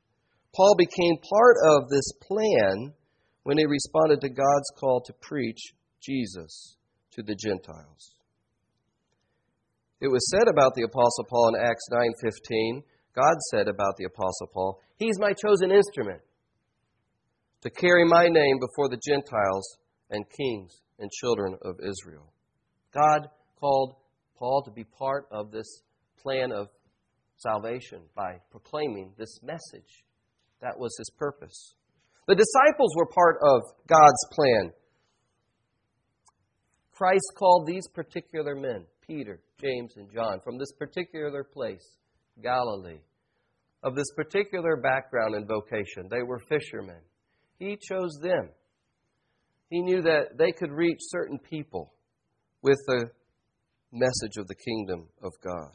Paul 0.56 0.74
became 0.78 1.20
part 1.20 1.56
of 1.68 1.90
this 1.90 2.10
plan 2.26 2.94
when 3.42 3.58
he 3.58 3.66
responded 3.66 4.22
to 4.22 4.30
God's 4.30 4.72
call 4.80 5.02
to 5.04 5.12
preach 5.20 5.74
Jesus 6.00 6.76
to 7.12 7.22
the 7.22 7.36
Gentiles. 7.36 8.16
It 10.00 10.09
was 10.09 10.30
said 10.30 10.48
about 10.48 10.74
the 10.74 10.82
apostle 10.82 11.24
Paul 11.28 11.54
in 11.54 11.61
Acts 11.61 11.88
9:15, 11.90 12.82
God 13.14 13.37
said 13.50 13.66
about 13.66 13.96
the 13.96 14.04
Apostle 14.04 14.48
Paul, 14.52 14.80
He's 14.98 15.18
my 15.18 15.32
chosen 15.32 15.72
instrument 15.72 16.20
to 17.62 17.70
carry 17.70 18.04
my 18.04 18.28
name 18.28 18.59
before 18.61 18.90
the 18.90 19.00
Gentiles 19.02 19.78
and 20.11 20.24
kings 20.28 20.82
and 20.98 21.11
children 21.11 21.56
of 21.62 21.80
Israel. 21.80 22.30
God 22.92 23.28
called 23.59 23.96
Paul 24.38 24.62
to 24.64 24.70
be 24.70 24.85
part 24.85 25.26
of 25.30 25.50
this 25.50 25.82
plan 26.22 26.52
of 26.52 26.68
salvation 27.38 28.02
by 28.14 28.40
proclaiming 28.50 29.14
this 29.16 29.40
message. 29.42 30.04
That 30.61 30.78
was 30.78 30.94
his 30.98 31.11
purpose. 31.18 31.74
The 32.26 32.35
disciples 32.35 32.92
were 32.96 33.06
part 33.06 33.38
of 33.42 33.62
God's 33.87 34.26
plan. 34.32 34.72
Christ 36.92 37.32
called 37.38 37.66
these 37.66 37.87
particular 37.88 38.54
men, 38.54 38.87
Peter, 39.06 39.40
James, 39.60 39.92
and 39.96 40.10
John, 40.12 40.40
from 40.42 40.58
this 40.58 40.72
particular 40.78 41.44
place, 41.44 41.96
Galilee, 42.42 43.00
of 43.82 43.94
this 43.94 44.10
particular 44.16 44.76
background 44.76 45.34
and 45.34 45.46
vocation. 45.46 46.08
They 46.10 46.22
were 46.22 46.40
fishermen. 46.40 47.00
He 47.58 47.78
chose 47.88 48.18
them. 48.20 48.50
He 49.70 49.80
knew 49.80 50.02
that 50.02 50.36
they 50.38 50.52
could 50.52 50.72
reach 50.72 50.98
certain 51.00 51.38
people 51.38 51.92
with 52.62 52.78
the 52.86 53.10
message 53.92 54.36
of 54.38 54.46
the 54.48 54.54
kingdom 54.54 55.08
of 55.22 55.32
God. 55.42 55.72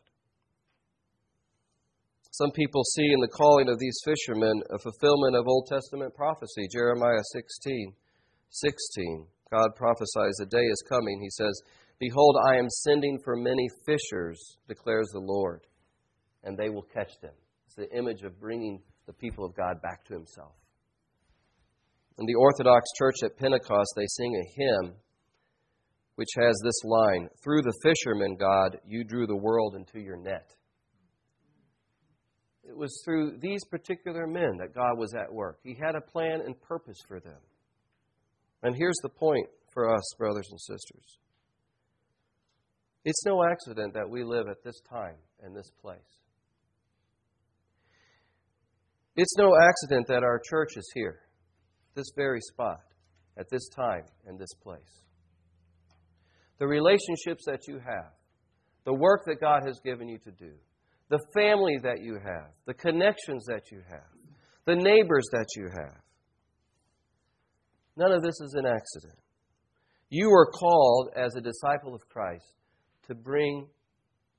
Some 2.31 2.51
people 2.51 2.83
see 2.83 3.11
in 3.11 3.19
the 3.19 3.27
calling 3.27 3.67
of 3.67 3.79
these 3.79 3.99
fishermen 4.05 4.61
a 4.69 4.77
fulfillment 4.79 5.35
of 5.35 5.47
Old 5.47 5.67
Testament 5.67 6.15
prophecy. 6.15 6.67
Jeremiah 6.71 7.23
16, 7.33 7.93
16. 8.49 9.27
God 9.51 9.75
prophesies, 9.75 10.39
A 10.41 10.45
day 10.45 10.63
is 10.63 10.83
coming, 10.87 11.19
he 11.21 11.29
says, 11.29 11.61
Behold, 12.01 12.35
I 12.49 12.57
am 12.57 12.67
sending 12.67 13.19
for 13.23 13.35
many 13.35 13.69
fishers, 13.85 14.57
declares 14.67 15.07
the 15.13 15.19
Lord, 15.19 15.67
and 16.43 16.57
they 16.57 16.67
will 16.67 16.81
catch 16.81 17.11
them. 17.21 17.35
It's 17.67 17.75
the 17.75 17.95
image 17.95 18.23
of 18.23 18.39
bringing 18.39 18.81
the 19.05 19.13
people 19.13 19.45
of 19.45 19.55
God 19.55 19.79
back 19.83 20.03
to 20.05 20.15
himself. 20.15 20.53
In 22.17 22.25
the 22.25 22.33
Orthodox 22.33 22.85
Church 22.97 23.17
at 23.23 23.37
Pentecost, 23.37 23.93
they 23.95 24.07
sing 24.07 24.35
a 24.35 24.59
hymn 24.59 24.93
which 26.15 26.29
has 26.37 26.59
this 26.63 26.83
line 26.83 27.29
Through 27.43 27.61
the 27.61 27.79
fishermen, 27.83 28.35
God, 28.35 28.79
you 28.83 29.03
drew 29.03 29.27
the 29.27 29.37
world 29.37 29.75
into 29.75 29.99
your 29.99 30.17
net. 30.17 30.49
It 32.63 32.75
was 32.75 32.99
through 33.05 33.37
these 33.41 33.63
particular 33.65 34.25
men 34.25 34.57
that 34.59 34.73
God 34.73 34.97
was 34.97 35.13
at 35.13 35.31
work. 35.31 35.59
He 35.61 35.77
had 35.79 35.95
a 35.95 36.01
plan 36.01 36.41
and 36.43 36.59
purpose 36.63 36.97
for 37.07 37.19
them. 37.19 37.39
And 38.63 38.75
here's 38.75 38.99
the 39.03 39.09
point 39.09 39.47
for 39.71 39.93
us, 39.93 40.03
brothers 40.17 40.47
and 40.49 40.59
sisters 40.59 41.20
it's 43.03 43.25
no 43.25 43.43
accident 43.43 43.93
that 43.93 44.09
we 44.09 44.23
live 44.23 44.47
at 44.47 44.63
this 44.63 44.79
time 44.89 45.15
and 45.41 45.55
this 45.55 45.71
place. 45.81 45.99
It's 49.15 49.35
no 49.37 49.55
accident 49.55 50.07
that 50.07 50.23
our 50.23 50.39
church 50.49 50.77
is 50.77 50.89
here, 50.93 51.19
this 51.95 52.11
very 52.15 52.39
spot, 52.41 52.79
at 53.37 53.49
this 53.49 53.67
time 53.75 54.03
and 54.25 54.39
this 54.39 54.53
place. 54.63 55.03
The 56.59 56.67
relationships 56.67 57.43
that 57.47 57.67
you 57.67 57.75
have, 57.75 58.13
the 58.85 58.93
work 58.93 59.21
that 59.25 59.41
God 59.41 59.61
has 59.65 59.79
given 59.83 60.07
you 60.07 60.19
to 60.19 60.31
do, 60.31 60.53
the 61.09 61.19
family 61.33 61.77
that 61.83 62.01
you 62.01 62.13
have, 62.13 62.51
the 62.67 62.73
connections 62.73 63.43
that 63.47 63.63
you 63.71 63.81
have, 63.89 64.07
the 64.65 64.75
neighbors 64.75 65.27
that 65.31 65.47
you 65.55 65.67
have. 65.75 66.01
None 67.97 68.11
of 68.11 68.21
this 68.21 68.39
is 68.41 68.53
an 68.53 68.65
accident. 68.65 69.17
You 70.09 70.29
are 70.29 70.45
called 70.51 71.09
as 71.15 71.35
a 71.35 71.41
disciple 71.41 71.93
of 71.93 72.07
Christ 72.07 72.61
to 73.12 73.15
bring 73.15 73.67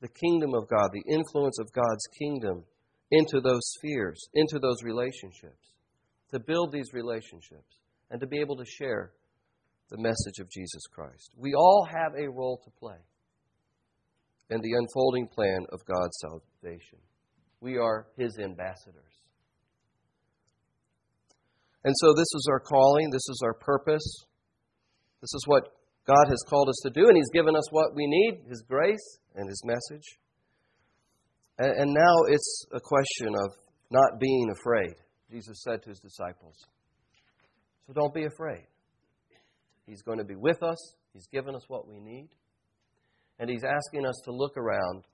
the 0.01 0.09
kingdom 0.09 0.55
of 0.55 0.67
God, 0.67 0.89
the 0.93 1.13
influence 1.13 1.59
of 1.61 1.71
God's 1.73 2.07
kingdom 2.19 2.65
into 3.11 3.39
those 3.43 3.61
spheres, 3.77 4.19
into 4.33 4.59
those 4.59 4.83
relationships, 4.83 5.75
to 6.31 6.41
build 6.41 6.73
these 6.73 6.95
relationships, 6.95 7.77
and 8.11 8.19
to 8.21 8.27
be 8.27 8.41
able 8.41 8.57
to 8.57 8.65
share 8.65 9.13
the 9.91 9.99
message 9.99 10.39
of 10.41 10.51
Jesus 10.51 10.83
Christ. 10.91 11.31
We 11.37 11.53
all 11.53 11.87
have 11.87 12.15
a 12.19 12.31
role 12.31 12.63
to 12.65 12.71
play 12.81 12.97
in 14.49 14.63
the 14.63 14.73
unfolding 14.73 15.29
plan 15.29 15.67
of 15.71 15.81
God's 15.85 16.17
salvation. 16.21 16.99
We 17.61 17.77
are 17.77 18.07
His 18.17 18.39
ambassadors. 18.43 19.13
And 21.85 21.95
so, 21.99 22.15
this 22.15 22.33
is 22.35 22.49
our 22.51 22.61
calling, 22.61 23.11
this 23.11 23.29
is 23.29 23.43
our 23.45 23.55
purpose, 23.55 24.25
this 25.21 25.35
is 25.35 25.45
what 25.47 25.69
God 26.07 26.27
has 26.29 26.43
called 26.49 26.69
us 26.69 26.81
to 26.85 26.91
do, 26.91 27.07
and 27.07 27.17
He's 27.17 27.31
given 27.33 27.55
us 27.55 27.71
what 27.71 27.95
we 27.95 28.07
need 28.07 28.43
His 28.49 28.63
grace 28.69 29.19
and 29.35 29.49
His 29.49 29.63
message. 29.65 30.05
And, 31.59 31.71
and 31.81 31.95
now 31.95 32.15
it's 32.29 32.67
a 32.73 32.81
question 32.81 33.35
of 33.45 33.51
not 33.91 34.19
being 34.19 34.51
afraid, 34.59 34.95
Jesus 35.31 35.63
said 35.63 35.83
to 35.83 35.91
His 35.91 36.01
disciples. 36.01 36.57
So 37.87 37.93
don't 37.93 38.15
be 38.15 38.25
afraid. 38.25 38.67
He's 39.87 40.03
going 40.03 40.19
to 40.19 40.25
be 40.25 40.37
with 40.37 40.63
us, 40.63 40.95
He's 41.13 41.27
given 41.27 41.55
us 41.55 41.63
what 41.69 41.87
we 41.89 42.01
need, 42.01 42.29
and 43.39 43.51
He's 43.51 43.65
asking 43.65 44.07
us 44.07 44.21
to 44.25 44.33
look 44.33 44.57
around 44.57 45.05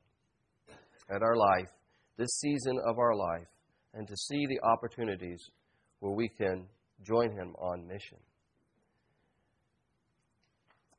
at 1.10 1.22
our 1.22 1.36
life, 1.36 1.70
this 2.16 2.38
season 2.40 2.78
of 2.86 2.98
our 2.98 3.14
life, 3.14 3.48
and 3.94 4.06
to 4.06 4.16
see 4.16 4.46
the 4.46 4.60
opportunities 4.62 5.42
where 6.00 6.12
we 6.12 6.28
can 6.28 6.66
join 7.02 7.30
Him 7.32 7.54
on 7.58 7.86
mission. 7.86 8.18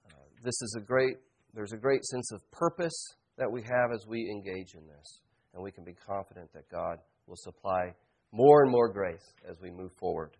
Uh, 0.07 0.28
this 0.43 0.61
is 0.61 0.75
a 0.77 0.81
great, 0.81 1.15
there's 1.53 1.73
a 1.73 1.77
great 1.77 2.03
sense 2.05 2.31
of 2.31 2.41
purpose 2.51 3.15
that 3.37 3.51
we 3.51 3.61
have 3.63 3.91
as 3.93 4.05
we 4.07 4.29
engage 4.29 4.73
in 4.73 4.85
this. 4.87 5.21
And 5.53 5.63
we 5.63 5.71
can 5.71 5.83
be 5.83 5.93
confident 5.93 6.51
that 6.53 6.69
God 6.69 6.97
will 7.25 7.37
supply 7.37 7.93
more 8.31 8.63
and 8.63 8.71
more 8.71 8.91
grace 8.91 9.33
as 9.49 9.57
we 9.61 9.71
move 9.71 9.91
forward 9.99 10.31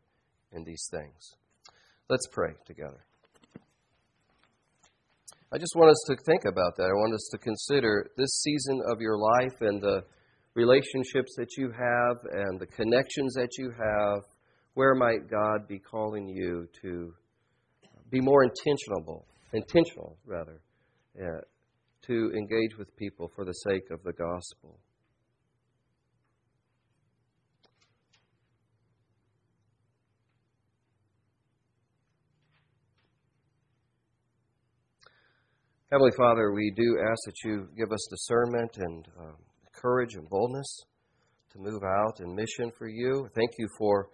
in 0.52 0.64
these 0.64 0.88
things. 0.92 1.36
Let's 2.10 2.28
pray 2.32 2.54
together. 2.66 3.04
I 5.52 5.58
just 5.58 5.74
want 5.76 5.90
us 5.90 6.04
to 6.08 6.16
think 6.28 6.46
about 6.46 6.76
that. 6.78 6.84
I 6.84 6.94
want 6.94 7.16
us 7.16 7.28
to 7.32 7.38
consider 7.40 8.08
this 8.18 8.30
season 8.44 8.82
of 8.92 9.02
your 9.02 9.18
life 9.18 9.62
and 9.62 9.82
the 9.82 10.04
relationships 10.54 11.34
that 11.38 11.58
you 11.58 11.72
have 11.72 12.18
and 12.32 12.60
the 12.60 12.68
connections 12.68 13.34
that 13.34 13.50
you 13.58 13.72
have. 13.72 14.22
Where 14.76 14.94
might 14.94 15.30
God 15.30 15.68
be 15.68 15.80
calling 15.80 16.28
you 16.28 16.68
to 16.84 17.14
be 18.12 18.22
more 18.22 18.44
intentional, 18.44 19.26
intentional 19.54 20.18
rather, 20.26 20.62
uh, 21.20 21.42
to 22.04 22.32
engage 22.36 22.78
with 22.78 22.96
people 22.96 23.32
for 23.36 23.46
the 23.46 23.54
sake 23.54 23.90
of 23.92 24.02
the 24.04 24.14
gospel? 24.14 24.80
Heavenly 35.92 36.12
Father, 36.16 36.52
we 36.52 36.72
do 36.76 37.00
ask 37.02 37.20
that 37.26 37.44
you 37.44 37.68
give 37.76 37.92
us 37.92 38.08
discernment 38.12 38.78
and 38.78 39.08
uh, 39.20 39.32
courage 39.74 40.14
and 40.14 40.30
boldness 40.30 40.86
to 41.52 41.58
move 41.58 41.82
out 41.84 42.20
in 42.20 42.36
mission 42.36 42.72
for 42.78 42.88
you. 42.88 43.28
Thank 43.34 43.54
you 43.58 43.68
for 43.76 44.10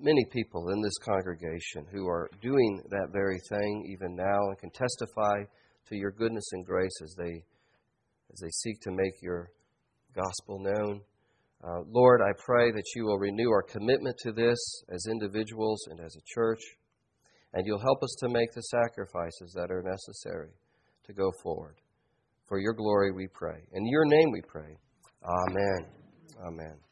many 0.00 0.24
people 0.30 0.68
in 0.70 0.82
this 0.82 0.98
congregation 1.04 1.86
who 1.90 2.06
are 2.06 2.28
doing 2.40 2.82
that 2.90 3.08
very 3.12 3.38
thing 3.48 3.84
even 3.92 4.14
now 4.14 4.48
and 4.48 4.58
can 4.58 4.70
testify 4.70 5.42
to 5.88 5.96
your 5.96 6.10
goodness 6.10 6.44
and 6.52 6.64
grace 6.64 6.96
as 7.02 7.14
they 7.16 7.44
as 8.30 8.40
they 8.40 8.50
seek 8.50 8.80
to 8.82 8.90
make 8.90 9.22
your 9.22 9.50
gospel 10.14 10.58
known. 10.60 11.00
Uh, 11.64 11.80
Lord, 11.90 12.20
I 12.20 12.32
pray 12.44 12.70
that 12.70 12.84
you 12.94 13.04
will 13.04 13.18
renew 13.18 13.50
our 13.50 13.62
commitment 13.62 14.16
to 14.18 14.32
this 14.32 14.58
as 14.90 15.06
individuals 15.10 15.80
and 15.90 15.98
as 16.00 16.14
a 16.14 16.26
church, 16.26 16.60
and 17.54 17.66
you'll 17.66 17.80
help 17.80 18.02
us 18.02 18.14
to 18.20 18.28
make 18.28 18.52
the 18.52 18.62
sacrifices 18.62 19.52
that 19.54 19.70
are 19.70 19.82
necessary 19.82 20.50
to 21.06 21.12
go 21.12 21.32
forward. 21.42 21.76
For 22.46 22.60
your 22.60 22.74
glory 22.74 23.12
we 23.12 23.26
pray. 23.32 23.60
In 23.72 23.86
your 23.86 24.04
name 24.04 24.30
we 24.30 24.42
pray. 24.42 24.76
Amen. 25.24 25.86
Amen. 26.46 26.87